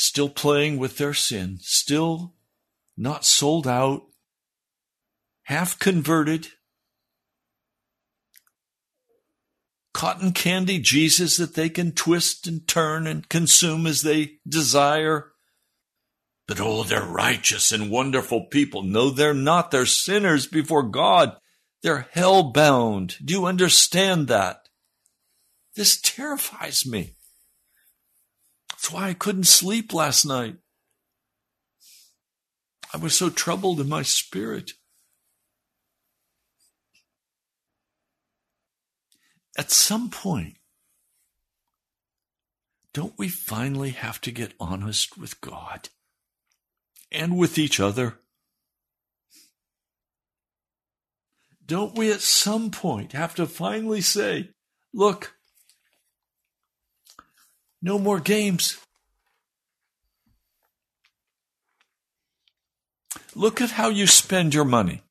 still 0.00 0.30
playing 0.30 0.78
with 0.78 0.96
their 0.96 1.12
sin, 1.12 1.58
still 1.60 2.32
not 2.96 3.22
sold 3.22 3.66
out, 3.66 4.00
half 5.42 5.78
converted, 5.78 6.48
cotton 9.92 10.32
candy 10.32 10.78
Jesus 10.78 11.36
that 11.36 11.54
they 11.54 11.68
can 11.68 11.92
twist 11.92 12.46
and 12.46 12.66
turn 12.66 13.06
and 13.06 13.28
consume 13.28 13.86
as 13.86 14.00
they 14.00 14.38
desire. 14.48 15.32
But 16.48 16.60
oh, 16.60 16.82
they're 16.82 17.04
righteous 17.04 17.70
and 17.70 17.90
wonderful 17.90 18.46
people. 18.46 18.82
No, 18.82 19.10
they're 19.10 19.34
not. 19.34 19.70
They're 19.70 19.84
sinners 19.84 20.46
before 20.46 20.84
God. 20.84 21.36
They're 21.82 22.08
hell 22.12 22.52
bound. 22.52 23.16
Do 23.22 23.34
you 23.34 23.44
understand 23.44 24.28
that? 24.28 24.62
This 25.76 26.00
terrifies 26.00 26.86
me. 26.86 27.16
That's 28.80 28.92
why 28.92 29.08
I 29.08 29.12
couldn't 29.14 29.44
sleep 29.44 29.92
last 29.92 30.24
night. 30.24 30.56
I 32.94 32.96
was 32.96 33.14
so 33.14 33.28
troubled 33.28 33.78
in 33.78 33.90
my 33.90 34.00
spirit. 34.00 34.72
At 39.58 39.70
some 39.70 40.08
point, 40.08 40.56
don't 42.94 43.12
we 43.18 43.28
finally 43.28 43.90
have 43.90 44.18
to 44.22 44.30
get 44.30 44.54
honest 44.58 45.18
with 45.18 45.42
God 45.42 45.90
and 47.12 47.36
with 47.36 47.58
each 47.58 47.80
other? 47.80 48.14
Don't 51.66 51.98
we 51.98 52.10
at 52.10 52.22
some 52.22 52.70
point 52.70 53.12
have 53.12 53.34
to 53.34 53.44
finally 53.44 54.00
say, 54.00 54.48
look, 54.94 55.36
no 57.82 57.98
more 57.98 58.20
games. 58.20 58.78
Look 63.34 63.60
at 63.60 63.72
how 63.72 63.88
you 63.88 64.06
spend 64.06 64.54
your 64.54 64.64
money. 64.64 65.02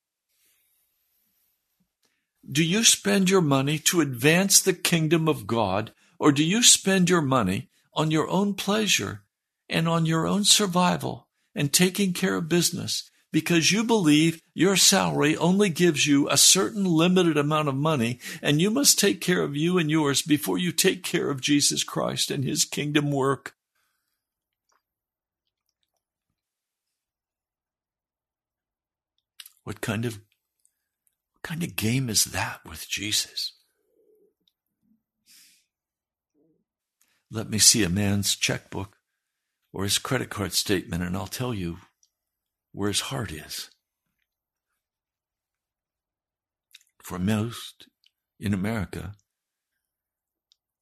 Do 2.50 2.64
you 2.64 2.84
spend 2.84 3.30
your 3.30 3.42
money 3.42 3.78
to 3.80 4.02
advance 4.02 4.60
the 4.60 4.74
kingdom 4.74 5.28
of 5.28 5.46
God, 5.46 5.94
or 6.18 6.32
do 6.32 6.44
you 6.44 6.64
spend 6.64 7.10
your 7.10 7.22
money 7.22 7.70
on 7.94 8.12
your 8.12 8.28
own 8.30 8.56
pleasure 8.56 9.24
and 9.70 9.88
on 9.88 10.06
your 10.06 10.26
own 10.26 10.44
survival 10.44 11.28
and 11.54 11.72
taking 11.72 12.14
care 12.14 12.36
of 12.36 12.50
business 12.50 13.10
because 13.32 13.72
you 13.72 13.84
believe 13.84 14.42
your 14.54 14.76
salary 14.76 15.38
only 15.38 15.70
gives 15.70 16.08
you 16.08 16.28
a 16.30 16.38
certain 16.38 16.84
limited 16.84 17.38
amount 17.38 17.68
of 17.68 17.76
money 17.76 18.20
and 18.42 18.62
you 18.62 18.72
must 18.72 18.98
take 18.98 19.22
care 19.22 19.44
of 19.44 19.56
you 19.56 19.78
and 19.78 19.92
yours 19.92 20.22
before 20.22 20.58
you 20.58 20.72
take 20.72 21.04
care 21.04 21.30
of 21.30 21.42
Jesus 21.42 21.84
Christ 21.84 22.32
and 22.32 22.44
his 22.44 22.66
kingdom 22.66 23.12
work. 23.12 23.56
What 29.64 29.82
kind 29.82 30.06
of 30.06 30.16
what 30.16 31.44
kind 31.44 31.64
of 31.64 31.76
game 31.76 32.10
is 32.10 32.26
that 32.26 32.62
with 32.66 32.90
Jesus? 32.90 33.54
Let 37.32 37.50
me 37.50 37.60
see 37.60 37.84
a 37.84 37.90
man's 37.90 38.36
checkbook 38.36 38.98
or 39.72 39.84
his 39.84 40.00
credit 40.00 40.32
card 40.32 40.54
statement 40.54 41.04
and 41.04 41.16
I'll 41.16 41.28
tell 41.28 41.54
you 41.54 41.78
where 42.72 42.88
his 42.88 43.02
heart 43.02 43.32
is. 43.32 43.70
For 47.02 47.18
most 47.18 47.88
in 48.40 48.54
America, 48.54 49.14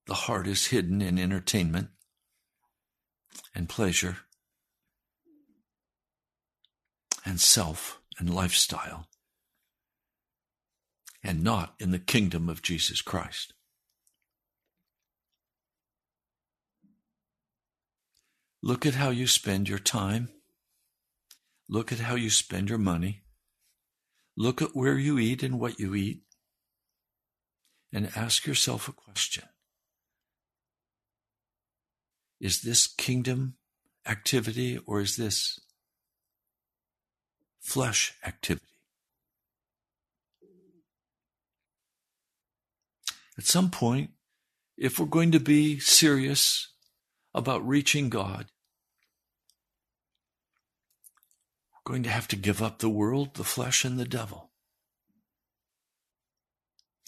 the 0.06 0.14
heart 0.14 0.48
is 0.48 0.68
hidden 0.68 1.02
in 1.02 1.18
entertainment 1.18 1.90
and 3.54 3.70
pleasure 3.70 4.18
and 7.26 7.40
self 7.42 8.00
and 8.20 8.34
lifestyle, 8.34 9.08
and 11.24 11.44
not 11.44 11.76
in 11.80 11.92
the 11.92 12.00
kingdom 12.00 12.48
of 12.50 12.62
Jesus 12.62 13.02
Christ. 13.02 13.54
Look 18.64 18.86
at 18.86 18.96
how 18.96 19.10
you 19.10 19.28
spend 19.28 19.70
your 19.70 19.80
time 19.80 20.30
Look 21.70 21.92
at 21.92 22.00
how 22.00 22.16
you 22.16 22.30
spend 22.30 22.70
your 22.70 22.78
money. 22.78 23.24
Look 24.36 24.62
at 24.62 24.76
where 24.76 24.98
you 24.98 25.20
eat 25.20 25.44
and 25.44 25.60
what 25.60 25.80
you 25.80 25.96
eat. 25.96 26.22
And 27.94 28.12
ask 28.16 28.46
yourself 28.46 28.88
a 28.88 28.92
question 28.92 29.46
Is 32.40 32.62
this 32.62 32.86
kingdom 32.86 33.56
activity 34.06 34.80
or 34.86 35.02
is 35.02 35.16
this 35.16 35.60
flesh 37.68 38.14
activity. 38.26 38.66
At 43.38 43.44
some 43.44 43.70
point, 43.70 44.12
if 44.78 45.00
we're 45.00 45.06
going 45.06 45.34
to 45.34 45.40
be 45.40 45.78
serious 45.80 46.70
about 47.34 47.68
reaching 47.68 48.10
God, 48.10 48.48
we're 51.74 51.77
going 51.88 52.04
to 52.04 52.10
have 52.10 52.28
to 52.28 52.36
give 52.36 52.62
up 52.62 52.80
the 52.80 52.90
world, 52.90 53.36
the 53.36 53.46
flesh, 53.46 53.86
and 53.86 53.98
the 53.98 54.04
devil. 54.04 54.52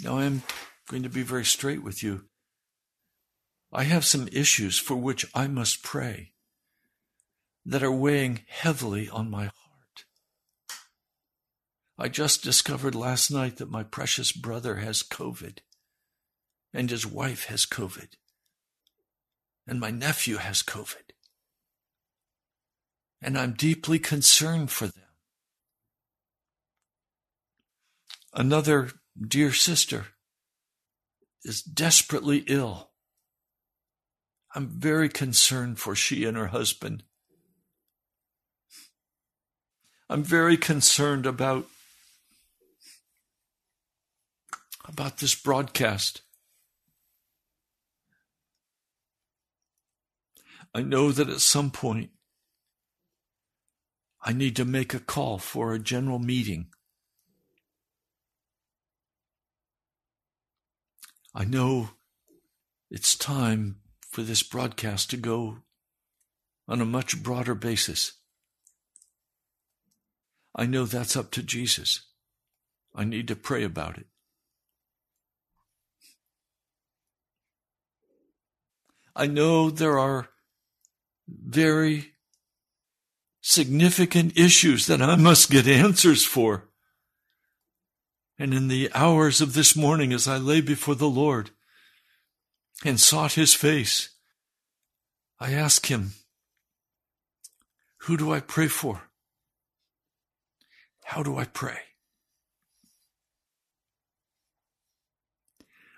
Now, 0.01 0.19
I'm 0.19 0.43
going 0.87 1.03
to 1.03 1.09
be 1.09 1.21
very 1.21 1.43
straight 1.43 1.83
with 1.83 2.01
you. 2.01 2.27
I 3.73 3.83
have 3.83 4.05
some 4.05 4.29
issues 4.31 4.79
for 4.79 4.95
which 4.95 5.25
I 5.35 5.47
must 5.47 5.83
pray 5.83 6.31
that 7.65 7.83
are 7.83 7.91
weighing 7.91 8.39
heavily 8.47 9.09
on 9.09 9.29
my 9.29 9.43
heart. 9.43 10.05
I 11.97 12.07
just 12.07 12.41
discovered 12.41 12.95
last 12.95 13.29
night 13.29 13.57
that 13.57 13.69
my 13.69 13.83
precious 13.83 14.31
brother 14.31 14.77
has 14.77 15.03
COVID, 15.03 15.57
and 16.73 16.89
his 16.89 17.05
wife 17.05 17.47
has 17.47 17.65
COVID, 17.65 18.13
and 19.67 19.77
my 19.77 19.91
nephew 19.91 20.37
has 20.37 20.63
COVID. 20.63 21.11
And 23.21 23.37
I'm 23.37 23.53
deeply 23.53 23.99
concerned 23.99 24.71
for 24.71 24.87
them. 24.87 25.03
Another 28.33 28.91
dear 29.19 29.51
sister 29.51 30.07
is 31.43 31.61
desperately 31.61 32.45
ill. 32.47 32.91
I'm 34.55 34.67
very 34.67 35.09
concerned 35.09 35.79
for 35.79 35.95
she 35.95 36.25
and 36.25 36.37
her 36.37 36.47
husband. 36.47 37.03
I'm 40.09 40.23
very 40.23 40.57
concerned 40.57 41.25
about 41.25 41.67
about 44.85 45.19
this 45.19 45.35
broadcast. 45.35 46.21
I 50.73 50.81
know 50.81 51.11
that 51.11 51.29
at 51.29 51.41
some 51.41 51.69
point 51.69 52.09
I 54.21 54.33
need 54.33 54.55
to 54.57 54.65
make 54.65 54.93
a 54.93 54.99
call 54.99 55.37
for 55.37 55.73
a 55.73 55.79
general 55.79 56.19
meeting. 56.19 56.67
I 61.33 61.45
know 61.45 61.91
it's 62.91 63.15
time 63.15 63.77
for 64.09 64.23
this 64.23 64.43
broadcast 64.43 65.09
to 65.11 65.17
go 65.17 65.59
on 66.67 66.81
a 66.81 66.85
much 66.85 67.23
broader 67.23 67.55
basis. 67.55 68.13
I 70.55 70.65
know 70.65 70.85
that's 70.85 71.15
up 71.15 71.31
to 71.31 71.43
Jesus. 71.43 72.07
I 72.93 73.05
need 73.05 73.27
to 73.27 73.35
pray 73.35 73.63
about 73.63 73.97
it. 73.97 74.07
I 79.15 79.27
know 79.27 79.69
there 79.69 79.99
are 79.99 80.29
very 81.27 82.13
significant 83.41 84.37
issues 84.37 84.87
that 84.87 85.01
I 85.01 85.15
must 85.15 85.49
get 85.49 85.67
answers 85.67 86.25
for. 86.25 86.69
And 88.37 88.53
in 88.53 88.67
the 88.67 88.89
hours 88.93 89.41
of 89.41 89.53
this 89.53 89.75
morning, 89.75 90.13
as 90.13 90.27
I 90.27 90.37
lay 90.37 90.61
before 90.61 90.95
the 90.95 91.09
Lord 91.09 91.51
and 92.85 92.99
sought 92.99 93.33
his 93.33 93.53
face, 93.53 94.09
I 95.39 95.51
ask 95.53 95.87
him, 95.87 96.11
Who 98.03 98.17
do 98.17 98.31
I 98.31 98.39
pray 98.39 98.67
for? 98.67 99.09
How 101.03 101.23
do 101.23 101.37
I 101.37 101.45
pray? 101.45 101.79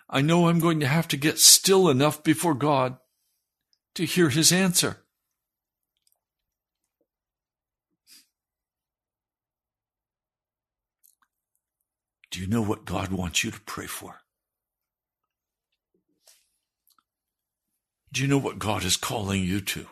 I 0.09 0.21
know 0.21 0.47
I'm 0.47 0.59
going 0.59 0.79
to 0.81 0.87
have 0.87 1.07
to 1.09 1.17
get 1.17 1.39
still 1.39 1.89
enough 1.89 2.21
before 2.21 2.53
God 2.53 2.97
to 3.95 4.05
hear 4.05 4.29
his 4.29 4.51
answer. 4.51 4.97
Do 12.31 12.39
you 12.39 12.47
know 12.47 12.61
what 12.61 12.85
God 12.85 13.11
wants 13.11 13.43
you 13.43 13.51
to 13.51 13.59
pray 13.61 13.87
for? 13.87 14.21
Do 18.13 18.21
you 18.21 18.27
know 18.27 18.37
what 18.37 18.59
God 18.59 18.83
is 18.83 18.97
calling 18.97 19.43
you 19.43 19.61
to? 19.61 19.87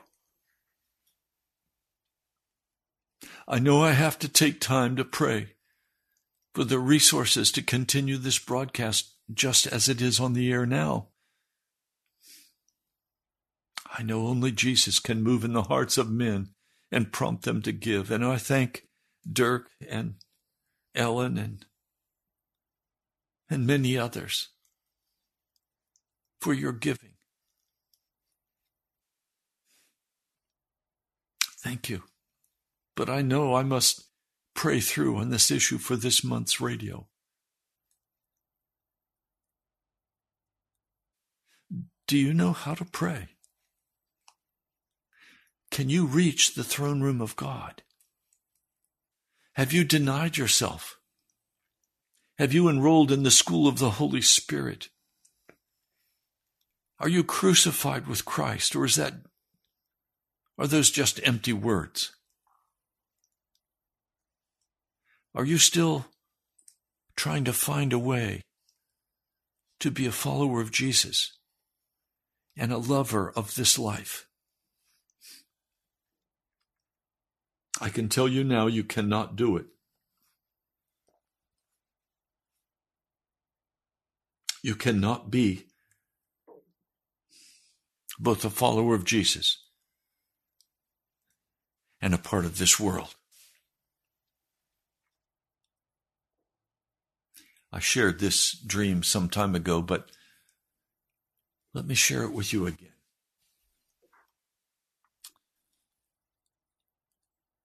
I 3.48 3.60
know 3.60 3.82
I 3.82 3.92
have 3.92 4.18
to 4.20 4.30
take 4.30 4.60
time 4.60 4.96
to 4.96 5.06
pray 5.06 5.56
for 6.54 6.64
the 6.64 6.80
resources 6.80 7.52
to 7.52 7.62
continue 7.62 8.18
this 8.18 8.40
broadcast 8.40 9.16
just 9.34 9.68
as 9.68 9.90
it 9.90 10.02
is 10.02 10.20
on 10.20 10.34
the 10.34 10.52
air 10.52 10.66
now. 10.66 11.08
I 13.98 14.04
know 14.04 14.28
only 14.28 14.52
Jesus 14.52 15.00
can 15.00 15.24
move 15.24 15.44
in 15.44 15.54
the 15.54 15.64
hearts 15.64 15.98
of 15.98 16.12
men 16.12 16.50
and 16.92 17.12
prompt 17.12 17.44
them 17.44 17.62
to 17.64 17.72
give. 17.72 18.12
And 18.12 18.24
I 18.24 18.38
thank 18.38 18.88
Dirk 19.32 19.70
and 19.88 20.16
Ellen 20.96 21.38
and 21.38 21.66
and 23.50 23.66
many 23.66 23.98
others 23.98 24.50
for 26.40 26.54
your 26.54 26.72
giving. 26.72 27.14
Thank 31.62 31.90
you. 31.90 32.04
But 32.96 33.10
I 33.10 33.22
know 33.22 33.56
I 33.56 33.64
must 33.64 34.06
pray 34.54 34.80
through 34.80 35.18
on 35.18 35.30
this 35.30 35.52
issue 35.52 35.78
for 35.78 35.96
this 35.96 36.24
month's 36.24 36.62
radio. 36.62 37.08
Do 42.08 42.18
you 42.18 42.34
know 42.34 42.54
how 42.54 42.74
to 42.74 42.86
pray? 42.86 43.30
Can 45.70 45.90
you 45.90 46.06
reach 46.06 46.56
the 46.56 46.64
throne 46.64 47.02
room 47.02 47.22
of 47.22 47.36
God? 47.36 47.84
Have 49.54 49.72
you 49.72 49.84
denied 49.84 50.38
yourself? 50.38 50.99
Have 52.40 52.54
you 52.54 52.70
enrolled 52.70 53.12
in 53.12 53.24
the 53.24 53.32
school 53.32 53.68
of 53.68 53.80
the 53.80 53.90
Holy 53.90 54.22
Spirit? 54.22 54.88
Are 56.98 57.10
you 57.10 57.22
crucified 57.22 58.08
with 58.08 58.24
Christ, 58.24 58.78
or 58.78 58.86
is 58.86 58.96
that, 58.96 59.16
are 60.58 60.66
those 60.66 60.90
just 60.90 61.20
empty 61.28 61.52
words? 61.52 62.14
Are 65.36 65.44
you 65.44 65.58
still 65.58 66.06
trying 67.18 67.44
to 67.44 67.52
find 67.52 67.92
a 67.92 68.00
way 68.00 68.42
to 69.82 69.92
be 69.92 70.06
a 70.06 70.12
follower 70.12 70.62
of 70.62 70.72
Jesus 70.72 71.38
and 72.56 72.72
a 72.72 72.78
lover 72.78 73.34
of 73.36 73.56
this 73.56 73.78
life? 73.78 74.28
I 77.82 77.90
can 77.90 78.08
tell 78.08 78.30
you 78.30 78.46
now 78.46 78.68
you 78.68 78.86
cannot 78.86 79.36
do 79.36 79.58
it. 79.58 79.66
You 84.62 84.76
cannot 84.76 85.32
be 85.32 85.66
both 88.20 88.44
a 88.44 88.50
follower 88.50 88.96
of 88.96 89.06
Jesus 89.06 89.64
and 92.02 92.14
a 92.14 92.18
part 92.18 92.46
of 92.46 92.58
this 92.58 92.80
world. 92.80 93.16
I 97.72 97.80
shared 97.80 98.20
this 98.20 98.52
dream 98.52 99.04
some 99.04 99.30
time 99.30 99.56
ago, 99.56 99.82
but 99.82 100.10
let 101.74 101.86
me 101.86 101.96
share 101.96 102.24
it 102.24 102.34
with 102.34 102.52
you 102.52 102.66
again. 102.66 102.90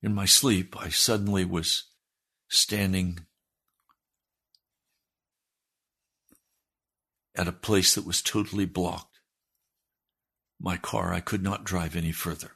In 0.03 0.14
my 0.14 0.26
sleep, 0.26 0.76
I 0.78 0.90
suddenly 0.90 1.47
was 1.47 1.84
standing 2.49 3.20
at 7.37 7.49
a 7.49 7.53
place 7.53 7.95
that 7.95 8.07
was 8.07 8.22
totally 8.22 8.64
blocked. 8.64 9.18
My 10.61 10.76
car, 10.76 11.12
I 11.12 11.20
could 11.20 11.43
not 11.43 11.64
drive 11.64 11.97
any 11.97 12.12
further. 12.12 12.53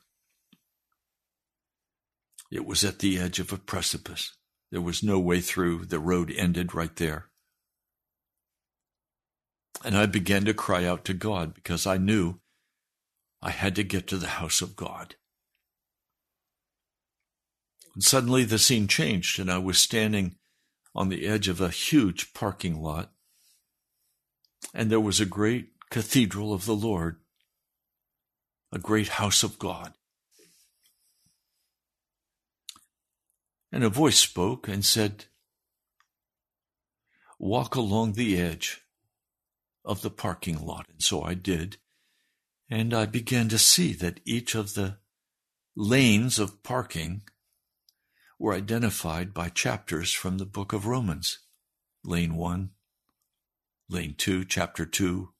It 2.50 2.64
was 2.64 2.84
at 2.84 3.00
the 3.00 3.18
edge 3.18 3.40
of 3.40 3.52
a 3.52 3.58
precipice. 3.58 4.36
There 4.70 4.80
was 4.80 5.02
no 5.02 5.18
way 5.18 5.40
through. 5.40 5.86
The 5.86 5.98
road 5.98 6.32
ended 6.34 6.74
right 6.74 6.94
there. 6.96 7.26
And 9.84 9.96
I 9.96 10.06
began 10.06 10.44
to 10.46 10.54
cry 10.54 10.84
out 10.84 11.04
to 11.06 11.14
God 11.14 11.54
because 11.54 11.86
I 11.86 11.98
knew 11.98 12.40
I 13.40 13.50
had 13.50 13.76
to 13.76 13.84
get 13.84 14.06
to 14.08 14.16
the 14.16 14.26
house 14.26 14.60
of 14.60 14.76
God. 14.76 15.14
And 17.94 18.02
suddenly 18.02 18.44
the 18.44 18.58
scene 18.58 18.88
changed, 18.88 19.38
and 19.38 19.50
I 19.50 19.58
was 19.58 19.78
standing 19.78 20.36
on 20.94 21.08
the 21.08 21.26
edge 21.26 21.48
of 21.48 21.60
a 21.60 21.68
huge 21.68 22.32
parking 22.32 22.80
lot, 22.80 23.12
and 24.74 24.90
there 24.90 25.00
was 25.00 25.20
a 25.20 25.26
great 25.26 25.70
cathedral 25.90 26.52
of 26.52 26.66
the 26.66 26.76
Lord, 26.76 27.16
a 28.72 28.78
great 28.78 29.08
house 29.08 29.42
of 29.42 29.58
God. 29.58 29.94
And 33.70 33.84
a 33.84 33.88
voice 33.88 34.18
spoke 34.18 34.68
and 34.68 34.84
said, 34.84 35.26
Walk 37.38 37.74
along 37.74 38.12
the 38.12 38.40
edge 38.40 38.80
of 39.84 40.02
the 40.02 40.10
parking 40.10 40.64
lot. 40.64 40.86
And 40.90 41.02
so 41.02 41.22
I 41.22 41.34
did. 41.34 41.76
And 42.68 42.92
I 42.92 43.06
began 43.06 43.48
to 43.48 43.58
see 43.58 43.92
that 43.94 44.20
each 44.24 44.54
of 44.54 44.74
the 44.74 44.98
lanes 45.76 46.38
of 46.38 46.62
parking 46.62 47.22
were 48.38 48.54
identified 48.54 49.32
by 49.32 49.48
chapters 49.48 50.12
from 50.12 50.38
the 50.38 50.46
book 50.46 50.72
of 50.72 50.86
Romans. 50.86 51.38
Lane 52.04 52.34
1, 52.34 52.70
Lane 53.90 54.14
2, 54.18 54.44
chapter 54.44 54.84
2, 54.84 55.30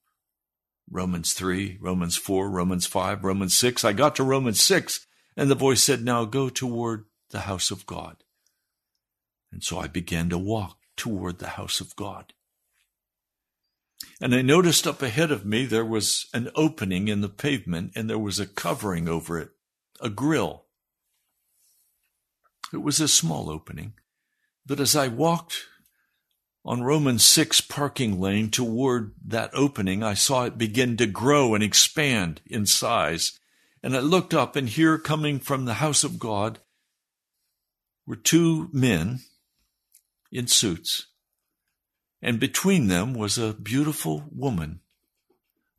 Romans 0.91 1.35
3, 1.35 1.79
Romans 1.81 2.17
4, 2.17 2.49
Romans 2.49 2.87
5, 2.87 3.23
Romans 3.23 3.55
6. 3.55 3.85
I 3.85 3.93
got 3.93 4.17
to 4.17 4.25
Romans 4.25 4.61
6, 4.61 5.07
and 5.37 5.51
the 5.51 5.55
voice 5.55 5.83
said, 5.83 6.03
Now 6.03 6.25
go 6.25 6.49
toward 6.49 7.05
the 7.31 7.41
house 7.41 7.71
of 7.71 7.85
God. 7.85 8.25
And 9.53 9.63
so 9.63 9.79
I 9.79 9.87
began 9.87 10.31
to 10.31 10.39
walk 10.39 10.79
toward 10.97 11.39
the 11.39 11.49
house 11.49 11.81
of 11.81 11.95
God. 11.95 12.33
And 14.21 14.35
I 14.35 14.43
noticed 14.43 14.87
up 14.87 15.03
ahead 15.03 15.31
of 15.31 15.45
me 15.45 15.67
there 15.67 15.85
was 15.85 16.27
an 16.33 16.51
opening 16.55 17.09
in 17.09 17.21
the 17.21 17.29
pavement 17.29 17.93
and 17.95 18.09
there 18.09 18.19
was 18.19 18.41
a 18.41 18.47
covering 18.47 19.09
over 19.09 19.39
it, 19.39 19.51
a 20.01 20.09
grill. 20.09 20.65
It 22.73 22.79
was 22.79 23.01
a 23.01 23.09
small 23.09 23.51
opening, 23.51 23.95
but 24.67 24.81
as 24.81 24.97
I 24.97 25.09
walked 25.09 25.67
on 26.65 26.83
Romans 26.83 27.25
6 27.25 27.63
parking 27.63 28.21
lane 28.21 28.51
toward 28.51 29.15
that 29.25 29.51
opening, 29.55 30.03
I 30.03 30.15
saw 30.15 30.45
it 30.45 30.59
begin 30.59 30.97
to 30.99 31.07
grow 31.07 31.55
and 31.55 31.63
expand 31.63 32.41
in 32.47 32.67
size. 32.67 33.39
And 33.83 33.97
I 33.97 34.01
looked 34.01 34.35
up, 34.35 34.57
and 34.57 34.69
here 34.69 34.99
coming 34.99 35.39
from 35.39 35.65
the 35.65 35.75
house 35.75 36.05
of 36.05 36.19
God 36.19 36.59
were 38.07 38.17
two 38.17 38.69
men 38.73 39.21
in 40.33 40.47
suits. 40.47 41.07
And 42.21 42.41
between 42.41 42.89
them 42.89 43.15
was 43.15 43.39
a 43.39 43.55
beautiful 43.55 44.25
woman 44.31 44.81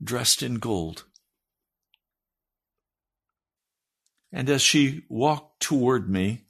dressed 0.01 0.41
in 0.41 0.55
gold. 0.55 1.03
And 4.31 4.49
as 4.49 4.61
she 4.61 5.03
walked 5.09 5.59
toward 5.59 6.09
me, 6.09 6.45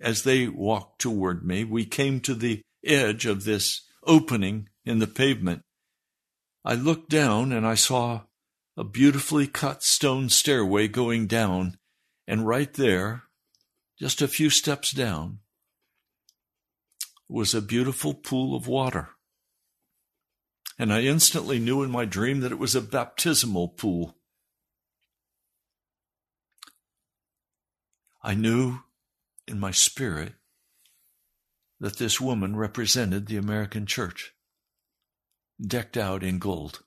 as 0.00 0.22
they 0.22 0.46
walked 0.46 1.00
toward 1.00 1.44
me, 1.44 1.64
we 1.64 1.84
came 1.84 2.20
to 2.20 2.34
the 2.34 2.60
edge 2.86 3.26
of 3.26 3.44
this 3.44 3.82
opening 4.04 4.68
in 4.84 4.98
the 4.98 5.06
pavement. 5.06 5.62
I 6.64 6.74
looked 6.74 7.10
down 7.10 7.52
and 7.52 7.66
I 7.66 7.74
saw 7.74 8.22
a 8.76 8.84
beautifully 8.84 9.46
cut 9.46 9.82
stone 9.82 10.28
stairway 10.28 10.88
going 10.88 11.26
down, 11.26 11.78
and 12.26 12.46
right 12.46 12.72
there, 12.74 13.24
just 13.98 14.20
a 14.20 14.28
few 14.28 14.50
steps 14.50 14.90
down, 14.90 15.38
was 17.28 17.54
a 17.54 17.62
beautiful 17.62 18.14
pool 18.14 18.56
of 18.56 18.66
water. 18.66 19.10
And 20.78 20.92
I 20.92 21.02
instantly 21.02 21.60
knew 21.60 21.82
in 21.82 21.90
my 21.90 22.04
dream 22.04 22.40
that 22.40 22.52
it 22.52 22.58
was 22.58 22.74
a 22.74 22.80
baptismal 22.80 23.68
pool. 23.68 24.16
I 28.22 28.34
knew 28.34 28.80
in 29.46 29.60
my 29.60 29.70
spirit 29.70 30.34
that 31.84 31.98
this 31.98 32.18
woman 32.18 32.56
represented 32.56 33.26
the 33.26 33.36
American 33.36 33.84
church, 33.84 34.32
decked 35.60 35.98
out 35.98 36.22
in 36.22 36.38
gold. 36.38 36.82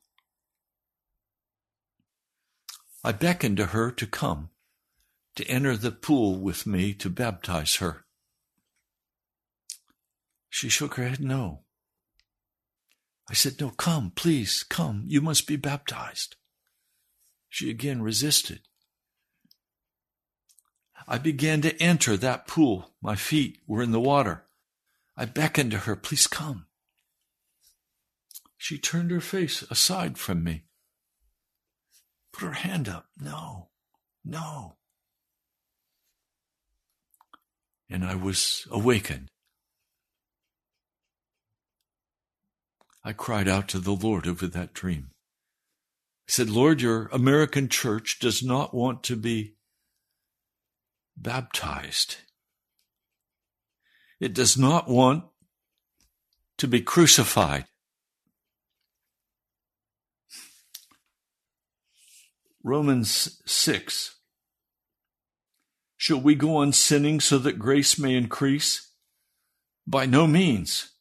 I 3.03 3.11
beckoned 3.11 3.57
to 3.57 3.67
her 3.67 3.91
to 3.91 4.07
come, 4.07 4.49
to 5.35 5.45
enter 5.45 5.77
the 5.77 5.91
pool 5.91 6.39
with 6.39 6.65
me 6.65 6.95
to 6.95 7.11
baptize 7.11 7.75
her. 7.75 8.05
She 10.49 10.67
shook 10.67 10.95
her 10.95 11.07
head 11.07 11.19
no. 11.19 11.59
I 13.29 13.35
said, 13.35 13.61
No, 13.61 13.69
come, 13.69 14.11
please, 14.15 14.65
come. 14.67 15.03
You 15.05 15.21
must 15.21 15.45
be 15.45 15.57
baptized. 15.57 16.37
She 17.49 17.69
again 17.69 18.01
resisted. 18.01 18.61
I 21.07 21.19
began 21.19 21.61
to 21.61 21.79
enter 21.79 22.17
that 22.17 22.47
pool. 22.47 22.95
My 22.99 23.15
feet 23.15 23.59
were 23.67 23.83
in 23.83 23.91
the 23.91 23.99
water. 23.99 24.46
I 25.17 25.25
beckoned 25.25 25.71
to 25.71 25.79
her, 25.79 25.95
please 25.95 26.27
come. 26.27 26.67
She 28.55 28.77
turned 28.77 29.09
her 29.09 29.21
face 29.21 29.63
aside 29.63 30.17
from 30.19 30.43
me, 30.43 30.65
put 32.31 32.45
her 32.45 32.53
hand 32.53 32.87
up. 32.87 33.07
No, 33.19 33.69
no. 34.23 34.77
And 37.89 38.05
I 38.05 38.15
was 38.15 38.67
awakened. 38.69 39.29
I 43.03 43.13
cried 43.13 43.47
out 43.47 43.69
to 43.69 43.79
the 43.79 43.93
Lord 43.93 44.27
over 44.27 44.47
that 44.47 44.73
dream. 44.73 45.11
I 46.27 46.31
said, 46.31 46.49
Lord, 46.49 46.81
your 46.81 47.07
American 47.07 47.69
church 47.69 48.19
does 48.19 48.43
not 48.43 48.73
want 48.73 49.01
to 49.03 49.15
be 49.15 49.55
baptized. 51.15 52.17
It 54.19 54.33
does 54.33 54.57
not 54.57 54.87
want 54.87 55.25
to 56.57 56.67
be 56.67 56.81
crucified. 56.81 57.65
Romans 62.63 63.41
6. 63.45 64.15
Shall 65.95 66.19
we 66.19 66.35
go 66.35 66.57
on 66.57 66.73
sinning 66.73 67.19
so 67.19 67.37
that 67.39 67.57
grace 67.57 67.97
may 67.97 68.15
increase? 68.15 68.91
By 69.87 70.05
no 70.05 70.27
means. 70.27 70.91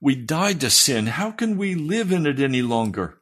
We 0.00 0.14
died 0.14 0.60
to 0.60 0.70
sin. 0.70 1.06
How 1.06 1.30
can 1.30 1.56
we 1.56 1.74
live 1.74 2.12
in 2.12 2.26
it 2.26 2.38
any 2.38 2.62
longer? 2.62 3.18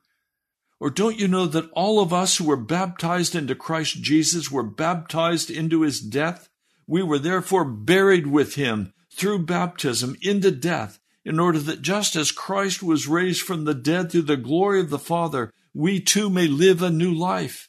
Or 0.79 0.91
don't 0.91 1.19
you 1.19 1.29
know 1.29 1.47
that 1.47 1.71
all 1.73 2.01
of 2.01 2.13
us 2.13 2.37
who 2.37 2.45
were 2.45 2.57
baptized 2.57 3.35
into 3.35 3.55
Christ 3.55 4.03
Jesus 4.03 4.51
were 4.51 4.63
baptized 4.63 5.51
into 5.51 5.83
his 5.83 6.01
death? 6.01 6.50
We 6.91 7.05
were 7.05 7.21
therefore 7.21 7.65
buried 7.65 8.27
with 8.27 8.57
him 8.57 8.93
through 9.15 9.47
baptism 9.47 10.17
into 10.23 10.51
death, 10.51 10.99
in 11.25 11.39
order 11.39 11.61
that 11.61 11.83
just 11.83 12.17
as 12.17 12.33
Christ 12.33 12.83
was 12.83 13.07
raised 13.07 13.43
from 13.43 13.65
the 13.65 13.75
dead 13.75 14.11
through 14.11 14.23
the 14.23 14.37
glory 14.37 14.81
of 14.81 14.91
the 14.91 14.99
Father, 14.99 15.53
we 15.73 16.01
too 16.01 16.29
may 16.29 16.49
live 16.49 16.83
a 16.83 16.91
new 16.91 17.15
life. 17.15 17.69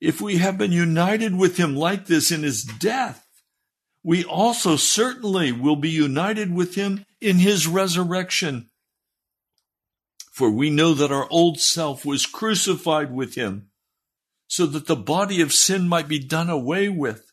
If 0.00 0.20
we 0.20 0.36
have 0.36 0.56
been 0.56 0.70
united 0.70 1.36
with 1.36 1.56
him 1.56 1.74
like 1.74 2.06
this 2.06 2.30
in 2.30 2.44
his 2.44 2.62
death, 2.62 3.26
we 4.04 4.22
also 4.22 4.76
certainly 4.76 5.50
will 5.50 5.74
be 5.74 5.90
united 5.90 6.54
with 6.54 6.76
him 6.76 7.04
in 7.20 7.38
his 7.38 7.66
resurrection. 7.66 8.70
For 10.30 10.52
we 10.52 10.70
know 10.70 10.94
that 10.94 11.10
our 11.10 11.26
old 11.30 11.58
self 11.58 12.04
was 12.04 12.26
crucified 12.26 13.12
with 13.12 13.34
him, 13.34 13.70
so 14.46 14.66
that 14.66 14.86
the 14.86 14.94
body 14.94 15.40
of 15.40 15.52
sin 15.52 15.88
might 15.88 16.06
be 16.06 16.20
done 16.20 16.48
away 16.48 16.88
with 16.88 17.23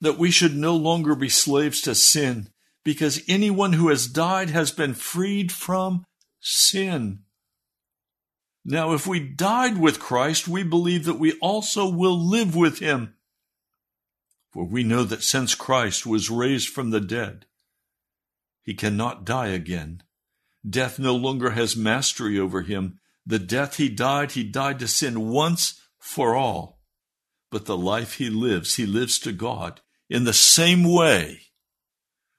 that 0.00 0.18
we 0.18 0.30
should 0.30 0.56
no 0.56 0.76
longer 0.76 1.14
be 1.14 1.28
slaves 1.28 1.80
to 1.82 1.94
sin, 1.94 2.48
because 2.84 3.22
anyone 3.28 3.74
who 3.74 3.88
has 3.88 4.06
died 4.06 4.50
has 4.50 4.70
been 4.70 4.94
freed 4.94 5.50
from 5.52 6.04
sin. 6.40 7.20
Now, 8.64 8.92
if 8.92 9.06
we 9.06 9.20
died 9.20 9.78
with 9.78 9.98
Christ, 9.98 10.46
we 10.46 10.62
believe 10.62 11.04
that 11.06 11.18
we 11.18 11.32
also 11.40 11.88
will 11.88 12.18
live 12.18 12.54
with 12.54 12.80
him. 12.80 13.14
For 14.52 14.64
we 14.64 14.82
know 14.82 15.04
that 15.04 15.22
since 15.22 15.54
Christ 15.54 16.06
was 16.06 16.30
raised 16.30 16.68
from 16.68 16.90
the 16.90 17.00
dead, 17.00 17.46
he 18.62 18.74
cannot 18.74 19.24
die 19.24 19.48
again. 19.48 20.02
Death 20.68 20.98
no 20.98 21.14
longer 21.14 21.50
has 21.50 21.76
mastery 21.76 22.38
over 22.38 22.62
him. 22.62 23.00
The 23.24 23.38
death 23.38 23.76
he 23.76 23.88
died, 23.88 24.32
he 24.32 24.44
died 24.44 24.78
to 24.80 24.88
sin 24.88 25.30
once 25.30 25.80
for 25.98 26.34
all. 26.34 26.80
But 27.50 27.64
the 27.64 27.76
life 27.76 28.14
he 28.14 28.28
lives, 28.28 28.76
he 28.76 28.84
lives 28.84 29.18
to 29.20 29.32
God. 29.32 29.80
In 30.08 30.24
the 30.24 30.32
same 30.32 30.84
way, 30.84 31.42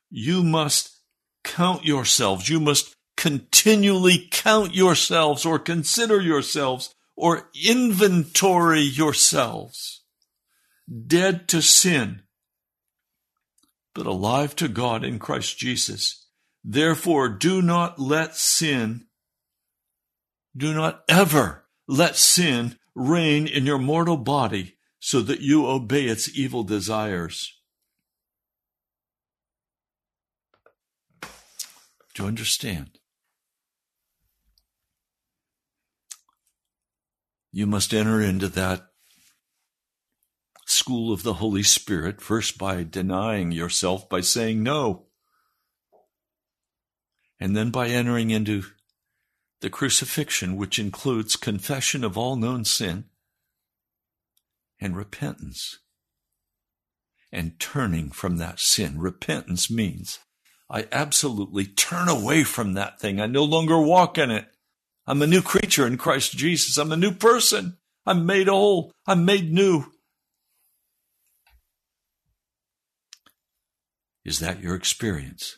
you 0.10 0.44
must 0.44 1.02
count 1.44 1.86
yourselves. 1.86 2.50
You 2.50 2.60
must 2.60 2.96
continually 3.16 4.28
count 4.32 4.74
yourselves 4.74 5.46
or 5.46 5.60
consider 5.60 6.20
yourselves 6.20 6.96
or 7.16 7.50
inventory 7.68 8.82
yourselves 8.82 10.00
dead 11.08 11.48
to 11.50 11.62
sin, 11.62 12.24
but 13.94 14.06
alive 14.06 14.56
to 14.56 14.68
God 14.68 15.04
in 15.04 15.20
Christ 15.20 15.58
Jesus. 15.58 16.28
Therefore, 16.64 17.30
do 17.30 17.62
not 17.62 18.00
let 18.00 18.36
sin, 18.36 19.08
do 20.56 20.74
not 20.74 21.04
ever 21.08 21.66
let 21.88 22.16
sin 22.16 22.78
reign 22.96 23.48
in 23.48 23.66
your 23.66 23.78
mortal 23.78 24.18
body 24.18 24.78
so 25.00 25.22
that 25.22 25.42
you 25.42 25.66
obey 25.66 26.06
its 26.06 26.36
evil 26.38 26.64
desires. 26.64 27.59
You 32.20 32.26
understand? 32.26 33.00
You 37.50 37.66
must 37.66 37.94
enter 37.94 38.20
into 38.20 38.50
that 38.50 38.88
school 40.66 41.14
of 41.14 41.24
the 41.24 41.36
Holy 41.36 41.64
Spirit, 41.64 42.20
first 42.20 42.58
by 42.58 42.84
denying 42.84 43.54
yourself, 43.54 44.10
by 44.10 44.20
saying 44.20 44.62
no, 44.62 45.06
and 47.40 47.56
then 47.56 47.72
by 47.72 47.88
entering 47.88 48.32
into 48.32 48.64
the 49.62 49.70
crucifixion, 49.70 50.58
which 50.58 50.78
includes 50.78 51.38
confession 51.38 52.04
of 52.04 52.18
all 52.18 52.36
known 52.36 52.66
sin 52.66 53.06
and 54.82 54.98
repentance 54.98 55.80
and 57.32 57.58
turning 57.62 58.12
from 58.12 58.36
that 58.38 58.60
sin. 58.60 59.00
Repentance 59.00 59.72
means 59.72 60.20
I 60.70 60.88
absolutely 60.92 61.66
turn 61.66 62.08
away 62.08 62.44
from 62.44 62.74
that 62.74 63.00
thing. 63.00 63.20
I 63.20 63.26
no 63.26 63.44
longer 63.44 63.80
walk 63.80 64.18
in 64.18 64.30
it. 64.30 64.48
I'm 65.08 65.22
a 65.22 65.28
new 65.28 65.42
creature 65.42 65.88
in 65.88 65.98
Christ 65.98 66.38
Jesus. 66.38 66.78
I'm 66.78 66.92
a 66.92 66.98
new 66.98 67.12
person. 67.12 67.78
I'm 68.06 68.26
made 68.26 68.48
whole. 68.48 68.92
I'm 69.08 69.26
made 69.26 69.52
new. 69.52 69.86
Is 74.24 74.40
that 74.40 74.62
your 74.62 74.76
experience? 74.76 75.58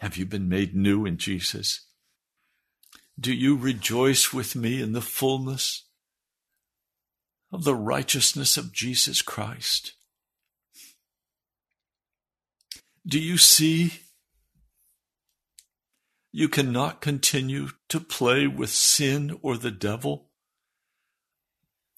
Have 0.00 0.16
you 0.16 0.26
been 0.26 0.48
made 0.48 0.74
new 0.74 1.06
in 1.06 1.18
Jesus? 1.18 1.86
Do 3.18 3.32
you 3.32 3.56
rejoice 3.56 4.32
with 4.32 4.56
me 4.56 4.82
in 4.82 4.92
the 4.92 5.00
fullness 5.00 5.84
of 7.52 7.62
the 7.62 7.76
righteousness 7.76 8.56
of 8.56 8.72
Jesus 8.72 9.22
Christ? 9.22 9.92
Do 13.06 13.20
you 13.20 13.36
see? 13.36 14.00
You 16.32 16.48
cannot 16.48 17.02
continue 17.02 17.68
to 17.90 18.00
play 18.00 18.46
with 18.46 18.70
sin 18.70 19.38
or 19.42 19.58
the 19.58 19.70
devil. 19.70 20.30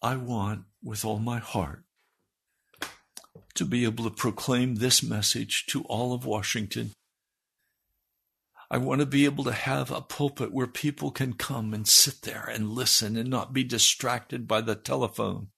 I 0.03 0.17
want, 0.17 0.65
with 0.83 1.05
all 1.05 1.19
my 1.19 1.39
heart, 1.39 1.85
to 3.55 3.65
be 3.65 3.85
able 3.85 4.05
to 4.05 4.11
proclaim 4.11 4.77
this 4.77 5.03
message 5.03 5.67
to 5.67 5.83
all 5.85 6.13
of 6.13 6.27
Washington. 6.27 6.91
I 8.69 8.79
want 8.79 9.01
to 9.01 9.07
be 9.07 9.25
able 9.27 9.45
to 9.45 9.53
have 9.53 9.93
a 9.93 10.01
pulpit 10.01 10.53
where 10.53 10.67
people 10.67 11.13
can 11.13 11.35
come 11.35 11.73
and 11.73 11.87
sit 11.87 12.23
there 12.23 12.51
and 12.53 12.71
listen 12.71 13.17
and 13.17 13.31
not 13.31 13.53
be 13.53 13.63
distracted 13.63 14.49
by 14.49 14.61
the 14.61 14.75
telephone 14.75 15.49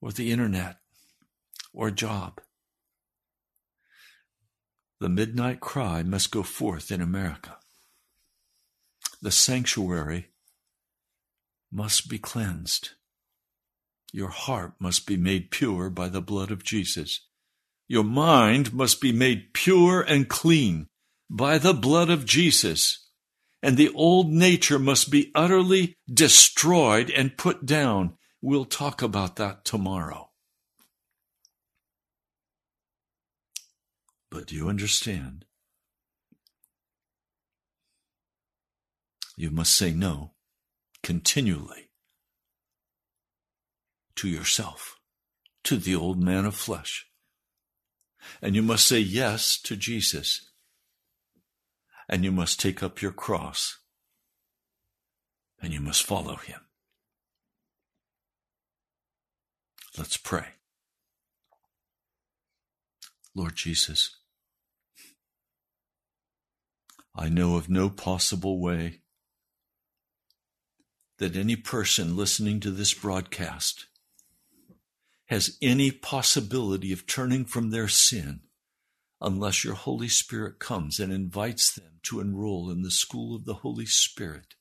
or 0.00 0.10
the 0.10 0.32
internet 0.32 0.78
or 1.72 1.88
a 1.88 1.92
job. 1.92 2.40
The 5.02 5.08
midnight 5.08 5.58
cry 5.58 6.04
must 6.04 6.30
go 6.30 6.44
forth 6.44 6.92
in 6.92 7.00
America. 7.00 7.56
The 9.20 9.32
sanctuary 9.32 10.28
must 11.72 12.08
be 12.08 12.20
cleansed. 12.20 12.90
Your 14.12 14.28
heart 14.28 14.74
must 14.78 15.04
be 15.04 15.16
made 15.16 15.50
pure 15.50 15.90
by 15.90 16.08
the 16.08 16.20
blood 16.20 16.52
of 16.52 16.62
Jesus. 16.62 17.26
Your 17.88 18.04
mind 18.04 18.72
must 18.72 19.00
be 19.00 19.10
made 19.10 19.52
pure 19.52 20.02
and 20.02 20.28
clean 20.28 20.86
by 21.28 21.58
the 21.58 21.74
blood 21.74 22.08
of 22.08 22.24
Jesus, 22.24 23.08
and 23.60 23.76
the 23.76 23.92
old 23.94 24.30
nature 24.30 24.78
must 24.78 25.10
be 25.10 25.32
utterly 25.34 25.96
destroyed 26.08 27.10
and 27.10 27.36
put 27.36 27.66
down. 27.66 28.18
We'll 28.40 28.66
talk 28.66 29.02
about 29.02 29.34
that 29.34 29.64
tomorrow. 29.64 30.31
But 34.32 34.46
do 34.46 34.56
you 34.56 34.70
understand? 34.70 35.44
You 39.36 39.50
must 39.50 39.74
say 39.74 39.92
no 39.92 40.32
continually 41.02 41.90
to 44.16 44.28
yourself, 44.28 44.96
to 45.64 45.76
the 45.76 45.94
old 45.94 46.18
man 46.18 46.46
of 46.46 46.54
flesh. 46.54 47.06
And 48.40 48.54
you 48.54 48.62
must 48.62 48.86
say 48.86 49.00
yes 49.00 49.60
to 49.64 49.76
Jesus 49.76 50.50
and 52.08 52.24
you 52.24 52.32
must 52.32 52.58
take 52.58 52.82
up 52.82 53.02
your 53.02 53.12
cross 53.12 53.80
and 55.60 55.74
you 55.74 55.80
must 55.80 56.04
follow 56.04 56.36
him. 56.36 56.60
Let's 59.98 60.16
pray. 60.16 60.46
Lord 63.34 63.56
Jesus, 63.56 64.16
I 67.14 67.28
know 67.28 67.56
of 67.56 67.68
no 67.68 67.90
possible 67.90 68.60
way 68.60 69.00
that 71.18 71.36
any 71.36 71.56
person 71.56 72.16
listening 72.16 72.60
to 72.60 72.70
this 72.70 72.94
broadcast 72.94 73.86
has 75.26 75.56
any 75.62 75.90
possibility 75.90 76.92
of 76.92 77.06
turning 77.06 77.44
from 77.44 77.70
their 77.70 77.88
sin 77.88 78.40
unless 79.20 79.62
your 79.62 79.74
Holy 79.74 80.08
Spirit 80.08 80.58
comes 80.58 80.98
and 80.98 81.12
invites 81.12 81.72
them 81.72 82.00
to 82.02 82.20
enroll 82.20 82.70
in 82.70 82.82
the 82.82 82.90
school 82.90 83.36
of 83.36 83.44
the 83.44 83.54
Holy 83.54 83.86
Spirit. 83.86 84.54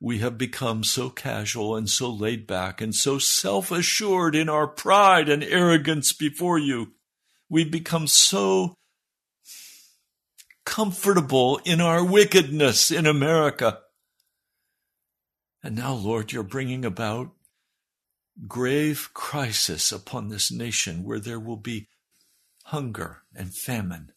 We 0.00 0.18
have 0.20 0.38
become 0.38 0.82
so 0.82 1.10
casual 1.10 1.76
and 1.76 1.88
so 1.88 2.10
laid 2.10 2.46
back 2.46 2.80
and 2.80 2.94
so 2.94 3.18
self 3.18 3.70
assured 3.70 4.34
in 4.34 4.48
our 4.48 4.66
pride 4.66 5.28
and 5.28 5.44
arrogance 5.44 6.14
before 6.14 6.58
you. 6.58 6.94
We've 7.50 7.70
become 7.70 8.06
so 8.06 8.74
comfortable 10.70 11.60
in 11.64 11.80
our 11.80 12.04
wickedness 12.04 12.92
in 12.92 13.04
America. 13.04 13.80
And 15.64 15.74
now, 15.74 15.94
Lord, 15.94 16.30
you're 16.30 16.44
bringing 16.44 16.84
about 16.84 17.32
grave 18.46 19.10
crisis 19.12 19.90
upon 19.90 20.28
this 20.28 20.52
nation 20.52 21.02
where 21.02 21.18
there 21.18 21.40
will 21.40 21.56
be 21.56 21.88
hunger 22.66 23.22
and 23.34 23.52
famine 23.52 24.12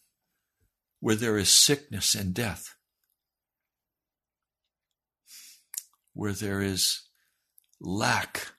where 1.00 1.16
there 1.16 1.36
is 1.36 1.50
sickness 1.50 2.14
and 2.14 2.32
death, 2.32 2.76
where 6.12 6.32
there 6.32 6.62
is 6.62 7.02
lack 7.80 8.52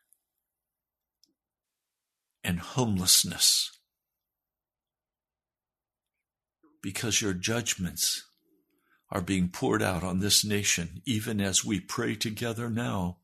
and 2.44 2.60
homelessness, 2.60 3.75
because 6.86 7.22
your 7.22 7.34
judgments 7.34 8.30
are 9.10 9.22
being 9.22 9.50
poured 9.50 9.82
out 9.82 10.04
on 10.04 10.20
this 10.20 10.46
nation, 10.46 11.02
even 11.06 11.42
as 11.42 11.66
we 11.66 11.80
pray 11.80 12.14
together 12.16 12.70
now 12.70 13.18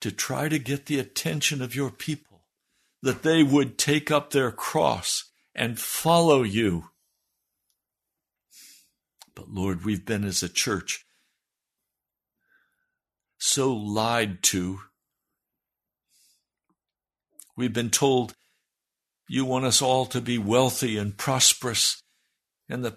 to 0.00 0.12
try 0.12 0.48
to 0.48 0.58
get 0.58 0.84
the 0.86 0.98
attention 0.98 1.62
of 1.62 1.74
your 1.74 1.90
people, 1.90 2.44
that 3.02 3.22
they 3.22 3.42
would 3.42 3.78
take 3.78 4.10
up 4.10 4.30
their 4.30 4.52
cross 4.52 5.30
and 5.54 5.78
follow 5.78 6.42
you 6.42 6.90
but 9.34 9.50
Lord, 9.50 9.84
we've 9.84 10.04
been 10.04 10.24
as 10.24 10.42
a 10.42 10.48
church 10.48 11.04
so 13.38 13.72
lied 13.72 14.42
to. 14.44 14.80
We've 17.56 17.72
been 17.72 17.90
told 17.90 18.34
you 19.28 19.44
want 19.44 19.64
us 19.64 19.82
all 19.82 20.06
to 20.06 20.20
be 20.20 20.38
wealthy 20.38 20.96
and 20.96 21.16
prosperous, 21.16 22.02
and 22.68 22.84
the 22.84 22.96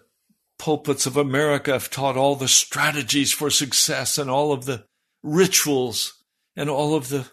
pulpits 0.58 1.06
of 1.06 1.18
America 1.18 1.72
have 1.74 1.90
taught 1.90 2.18
all 2.18 2.36
the 2.36 2.48
strategies 2.48 3.32
for 3.32 3.50
success 3.50 4.18
and 4.18 4.30
all 4.30 4.52
of 4.52 4.66
the 4.66 4.86
rituals 5.24 6.24
and 6.56 6.70
all 6.70 6.96
of 6.96 7.10
the 7.10 7.28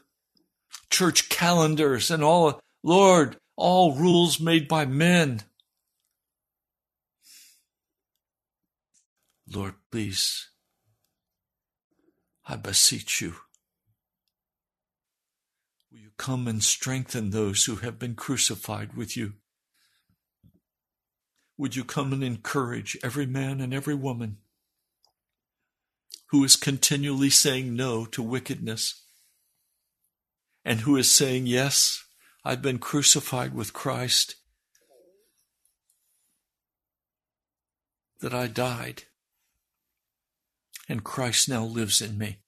church 0.91 1.29
calendars 1.29 2.11
and 2.11 2.23
all, 2.23 2.61
Lord, 2.83 3.37
all 3.57 3.95
rules 3.95 4.39
made 4.41 4.69
by 4.69 4.85
men. 4.85 5.43
Lord, 9.53 9.75
please, 9.91 10.49
I 12.47 12.57
beseech 12.57 13.21
you, 13.21 13.37
will 15.91 16.01
you 16.01 16.11
come 16.17 16.49
and 16.49 16.63
strengthen 16.63 17.31
those 17.31 17.65
who 17.65 17.77
have 17.77 17.99
been 17.99 18.15
crucified 18.15 18.95
with 18.95 19.17
you? 19.17 19.35
Would 21.57 21.77
you 21.77 21.85
come 21.85 22.13
and 22.13 22.25
encourage 22.25 22.97
every 23.03 23.27
man 23.27 23.61
and 23.61 23.73
every 23.73 23.95
woman 23.95 24.39
who 26.29 26.43
is 26.43 26.57
continually 26.57 27.31
saying 27.31 27.77
no 27.77 28.07
to 28.07 28.23
wickedness 28.23 29.05
and 30.65 30.81
who 30.81 30.97
is 30.97 31.11
saying, 31.11 31.47
Yes, 31.47 32.05
I've 32.45 32.63
been 32.63 32.79
crucified 32.79 33.55
with 33.55 33.73
Christ, 33.73 34.37
that 38.21 38.35
I 38.35 38.47
died 38.47 39.05
and 40.89 41.05
Christ 41.05 41.49
now 41.49 41.65
lives 41.65 42.01
in 42.03 42.19
me. 42.19 42.39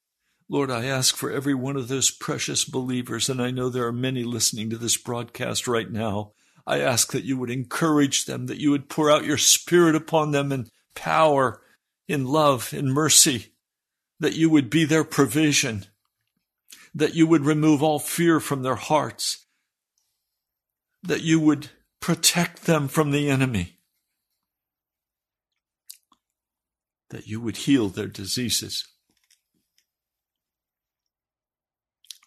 Lord, 0.48 0.70
I 0.70 0.84
ask 0.84 1.16
for 1.16 1.30
every 1.30 1.54
one 1.54 1.76
of 1.76 1.88
those 1.88 2.10
precious 2.10 2.64
believers, 2.64 3.28
and 3.28 3.42
I 3.42 3.50
know 3.50 3.68
there 3.68 3.86
are 3.86 3.92
many 3.92 4.22
listening 4.22 4.70
to 4.70 4.78
this 4.78 4.96
broadcast 4.96 5.66
right 5.66 5.90
now. 5.90 6.32
I 6.66 6.80
ask 6.80 7.12
that 7.12 7.24
you 7.24 7.36
would 7.38 7.50
encourage 7.50 8.24
them, 8.24 8.46
that 8.46 8.58
you 8.58 8.70
would 8.72 8.88
pour 8.88 9.10
out 9.10 9.24
your 9.24 9.38
spirit 9.38 9.94
upon 9.94 10.32
them 10.32 10.50
in 10.50 10.68
power, 10.94 11.62
in 12.08 12.26
love, 12.26 12.74
in 12.74 12.88
mercy. 12.88 13.52
that 14.20 14.34
you 14.34 14.50
would 14.50 14.70
be 14.70 14.84
their 14.84 15.04
provision, 15.04 15.84
that 16.94 17.14
you 17.14 17.26
would 17.26 17.44
remove 17.44 17.82
all 17.82 17.98
fear 17.98 18.40
from 18.40 18.62
their 18.62 18.76
hearts, 18.76 19.46
that 21.02 21.22
you 21.22 21.38
would 21.38 21.68
protect 22.00 22.64
them 22.64 22.88
from 22.88 23.10
the 23.10 23.28
enemy, 23.28 23.78
that 27.10 27.26
you 27.26 27.40
would 27.40 27.58
heal 27.58 27.88
their 27.88 28.08
diseases, 28.08 28.86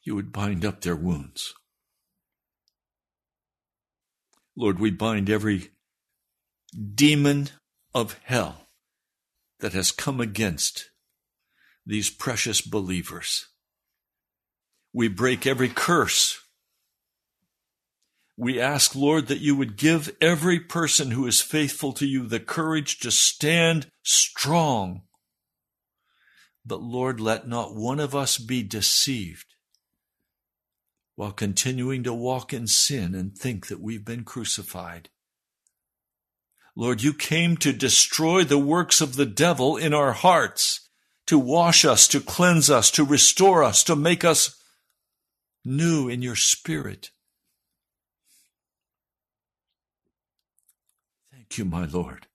you 0.03 0.15
would 0.15 0.31
bind 0.31 0.63
up 0.63 0.81
their 0.81 0.95
wounds. 0.95 1.53
Lord, 4.59 4.77
we 4.77 4.91
bind 4.91 5.29
every 5.29 5.69
demon 6.93 7.47
of 7.95 8.19
hell 8.25 8.67
that 9.61 9.71
has 9.71 9.93
come 9.93 10.19
against 10.19 10.89
these 11.85 12.09
precious 12.09 12.59
believers. 12.59 13.47
We 14.91 15.07
break 15.07 15.47
every 15.47 15.69
curse. 15.69 16.41
We 18.35 18.59
ask, 18.59 18.95
Lord, 18.95 19.27
that 19.27 19.39
you 19.39 19.55
would 19.55 19.77
give 19.77 20.13
every 20.19 20.59
person 20.59 21.11
who 21.11 21.25
is 21.25 21.39
faithful 21.39 21.93
to 21.93 22.05
you 22.05 22.27
the 22.27 22.41
courage 22.41 22.99
to 22.99 23.11
stand 23.11 23.89
strong. 24.03 25.03
But 26.65 26.81
Lord, 26.81 27.21
let 27.21 27.47
not 27.47 27.75
one 27.75 28.01
of 28.01 28.13
us 28.13 28.37
be 28.37 28.61
deceived 28.63 29.55
while 31.19 31.33
continuing 31.33 32.01
to 32.01 32.13
walk 32.13 32.53
in 32.53 32.65
sin 32.65 33.13
and 33.13 33.37
think 33.37 33.67
that 33.67 33.81
we've 33.81 34.05
been 34.05 34.23
crucified. 34.23 35.09
Lord, 36.77 37.03
you 37.03 37.13
came 37.13 37.57
to 37.57 37.73
destroy 37.73 38.45
the 38.45 38.57
works 38.57 39.01
of 39.01 39.17
the 39.17 39.25
devil 39.25 39.75
in 39.75 39.93
our 39.93 40.13
hearts, 40.13 40.87
to 41.27 41.37
wash 41.37 41.83
us, 41.83 42.07
to 42.07 42.21
cleanse 42.21 42.69
us, 42.69 42.89
to 42.91 43.03
restore 43.03 43.65
us, 43.65 43.83
to 43.83 43.97
make 43.97 44.23
us 44.23 44.63
new 45.65 46.07
in 46.07 46.21
your 46.21 46.37
spirit. 46.37 47.09
Thank 51.33 51.57
you, 51.57 51.65
my 51.65 51.83
Lord. 51.83 52.27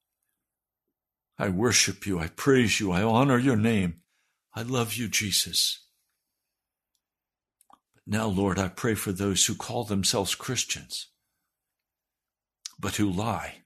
I 1.39 1.49
worship 1.49 2.07
you. 2.07 2.19
I 2.19 2.27
praise 2.27 2.81
you. 2.81 2.93
I 2.93 3.03
honor 3.03 3.39
your 3.39 3.57
name. 3.57 4.03
I 4.55 4.61
love 4.61 4.93
you, 4.93 5.09
Jesus. 5.09 5.84
Now, 8.07 8.27
Lord, 8.27 8.59
I 8.59 8.69
pray 8.69 8.95
for 8.95 9.13
those 9.13 9.47
who 9.47 9.55
call 9.55 9.85
themselves 9.85 10.35
Christians, 10.35 11.09
but 12.79 12.97
who 12.97 13.11
lie, 13.11 13.63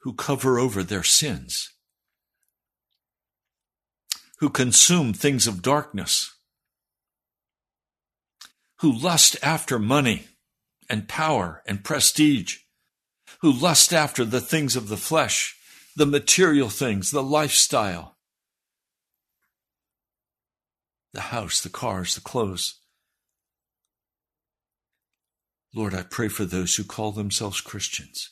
who 0.00 0.14
cover 0.14 0.58
over 0.58 0.82
their 0.82 1.04
sins, 1.04 1.72
who 4.38 4.50
consume 4.50 5.12
things 5.12 5.46
of 5.46 5.62
darkness, 5.62 6.34
who 8.80 8.92
lust 8.92 9.36
after 9.42 9.78
money 9.78 10.26
and 10.90 11.08
power 11.08 11.62
and 11.66 11.84
prestige, 11.84 12.58
who 13.42 13.52
lust 13.52 13.92
after 13.92 14.24
the 14.24 14.40
things 14.40 14.74
of 14.74 14.88
the 14.88 14.96
flesh, 14.96 15.56
the 15.94 16.06
material 16.06 16.68
things, 16.68 17.10
the 17.12 17.22
lifestyle 17.22 18.17
the 21.12 21.20
house, 21.20 21.60
the 21.60 21.68
cars, 21.68 22.14
the 22.14 22.20
clothes. 22.20 22.80
Lord, 25.74 25.94
I 25.94 26.02
pray 26.02 26.28
for 26.28 26.44
those 26.44 26.76
who 26.76 26.84
call 26.84 27.12
themselves 27.12 27.60
Christians, 27.60 28.30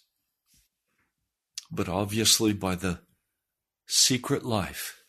but 1.70 1.88
obviously 1.88 2.52
by 2.52 2.74
the 2.74 3.00
secret 3.86 4.44
life, 4.44 5.02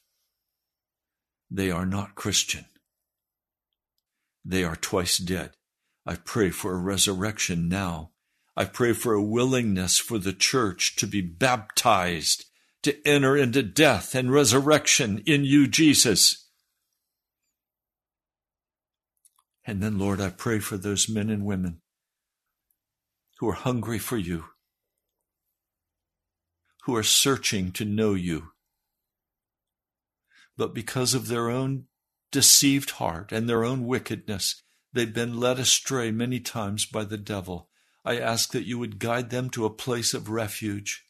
they 1.50 1.72
are 1.72 1.86
not 1.86 2.16
Christian. 2.16 2.66
They 4.44 4.64
are 4.64 4.76
twice 4.76 5.18
dead. 5.18 5.52
I 6.06 6.16
pray 6.16 6.50
for 6.52 6.74
a 6.74 6.80
resurrection 6.80 7.68
now. 7.68 8.12
I 8.56 8.66
pray 8.66 8.94
for 8.94 9.14
a 9.14 9.22
willingness 9.22 9.98
for 9.98 10.18
the 10.18 10.34
church 10.34 10.96
to 10.98 11.08
be 11.08 11.22
baptized, 11.22 12.46
to 12.84 12.96
enter 13.08 13.38
into 13.38 13.62
death 13.62 14.16
and 14.16 14.32
resurrection 14.32 15.22
in 15.26 15.44
you, 15.44 15.68
Jesus. 15.68 16.47
And 19.68 19.84
then, 19.84 20.00
Lord, 20.00 20.22
I 20.22 20.30
pray 20.30 20.60
for 20.60 20.78
those 20.78 21.10
men 21.10 21.30
and 21.30 21.46
women 21.46 21.82
who 23.40 23.50
are 23.50 23.54
hungry 23.54 24.00
for 24.00 24.18
you, 24.18 24.46
who 26.84 26.96
are 26.96 27.04
searching 27.04 27.74
to 27.74 27.84
know 27.84 28.14
you. 28.14 28.52
But 30.56 30.74
because 30.74 31.14
of 31.14 31.28
their 31.28 31.50
own 31.50 31.88
deceived 32.32 32.92
heart 32.92 33.34
and 33.34 33.48
their 33.48 33.66
own 33.66 33.86
wickedness, 33.86 34.64
they've 34.94 35.14
been 35.14 35.38
led 35.38 35.60
astray 35.60 36.12
many 36.12 36.40
times 36.40 36.86
by 36.86 37.04
the 37.04 37.18
devil. 37.18 37.70
I 38.06 38.20
ask 38.20 38.54
that 38.54 38.66
you 38.66 38.80
would 38.80 39.00
guide 39.00 39.32
them 39.32 39.50
to 39.50 39.66
a 39.66 39.70
place 39.70 40.14
of 40.14 40.30
refuge. 40.30 41.06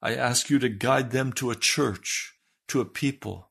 I 0.00 0.14
ask 0.14 0.48
you 0.48 0.58
to 0.58 0.70
guide 0.70 1.10
them 1.10 1.34
to 1.34 1.50
a 1.50 1.56
church, 1.56 2.38
to 2.68 2.80
a 2.80 2.86
people 2.86 3.50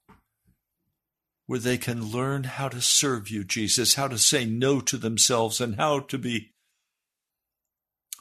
where 1.45 1.59
they 1.59 1.77
can 1.77 2.11
learn 2.11 2.43
how 2.45 2.69
to 2.69 2.81
serve 2.81 3.29
you, 3.29 3.43
Jesus, 3.43 3.95
how 3.95 4.07
to 4.07 4.17
say 4.17 4.45
no 4.45 4.79
to 4.81 4.97
themselves 4.97 5.59
and 5.59 5.75
how 5.75 5.99
to 5.99 6.17
be 6.17 6.51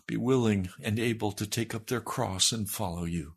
be 0.07 0.17
willing 0.17 0.69
and 0.83 0.99
able 0.99 1.31
to 1.31 1.47
take 1.47 1.75
up 1.75 1.87
their 1.87 2.01
cross 2.01 2.51
and 2.51 2.69
follow 2.69 3.05
you. 3.05 3.35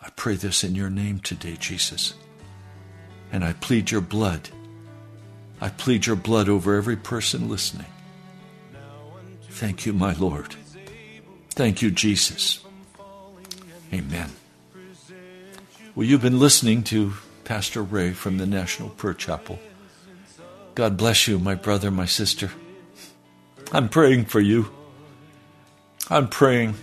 I 0.00 0.08
pray 0.10 0.34
this 0.34 0.64
in 0.64 0.74
your 0.74 0.88
name 0.88 1.20
today, 1.20 1.56
Jesus. 1.58 2.14
And 3.30 3.44
I 3.44 3.52
plead 3.52 3.90
your 3.90 4.00
blood. 4.00 4.48
I 5.60 5.68
plead 5.68 6.06
your 6.06 6.16
blood 6.16 6.48
over 6.48 6.74
every 6.74 6.96
person 6.96 7.50
listening. 7.50 7.86
Thank 9.50 9.84
you, 9.84 9.92
my 9.92 10.14
Lord. 10.14 10.54
Thank 11.50 11.82
you, 11.82 11.90
Jesus. 11.90 12.64
Amen. 13.92 14.30
Well, 15.94 16.06
you've 16.06 16.22
been 16.22 16.38
listening 16.38 16.82
to 16.84 17.12
Pastor 17.48 17.82
Ray 17.82 18.12
from 18.12 18.36
the 18.36 18.44
National 18.44 18.90
Prayer 18.90 19.14
Chapel. 19.14 19.58
God 20.74 20.98
bless 20.98 21.26
you, 21.26 21.38
my 21.38 21.54
brother, 21.54 21.90
my 21.90 22.04
sister. 22.04 22.50
I'm 23.72 23.88
praying 23.88 24.26
for 24.26 24.38
you. 24.38 24.70
I'm 26.10 26.28
praying. 26.28 26.74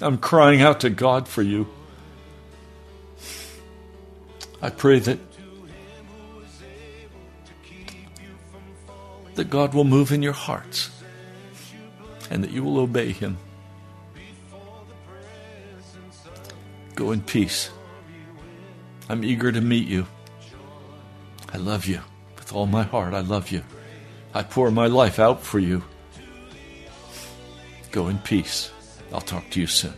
I'm 0.00 0.16
crying 0.16 0.62
out 0.62 0.80
to 0.80 0.88
God 0.88 1.28
for 1.28 1.42
you. 1.42 1.68
I 4.62 4.70
pray 4.70 4.98
that 4.98 5.18
that 9.34 9.50
God 9.50 9.74
will 9.74 9.84
move 9.84 10.10
in 10.10 10.22
your 10.22 10.32
hearts 10.32 10.88
and 12.30 12.42
that 12.42 12.50
you 12.50 12.64
will 12.64 12.78
obey 12.78 13.12
him. 13.12 13.36
Go 16.94 17.12
in 17.12 17.20
peace. 17.20 17.68
I'm 19.08 19.24
eager 19.24 19.50
to 19.50 19.60
meet 19.60 19.88
you. 19.88 20.06
I 21.52 21.56
love 21.56 21.86
you 21.86 22.00
with 22.36 22.52
all 22.52 22.66
my 22.66 22.82
heart. 22.82 23.14
I 23.14 23.20
love 23.20 23.50
you. 23.50 23.62
I 24.34 24.42
pour 24.42 24.70
my 24.70 24.86
life 24.86 25.18
out 25.18 25.42
for 25.42 25.58
you. 25.58 25.82
Go 27.90 28.08
in 28.08 28.18
peace. 28.18 28.70
I'll 29.12 29.22
talk 29.22 29.48
to 29.50 29.60
you 29.60 29.66
soon. 29.66 29.94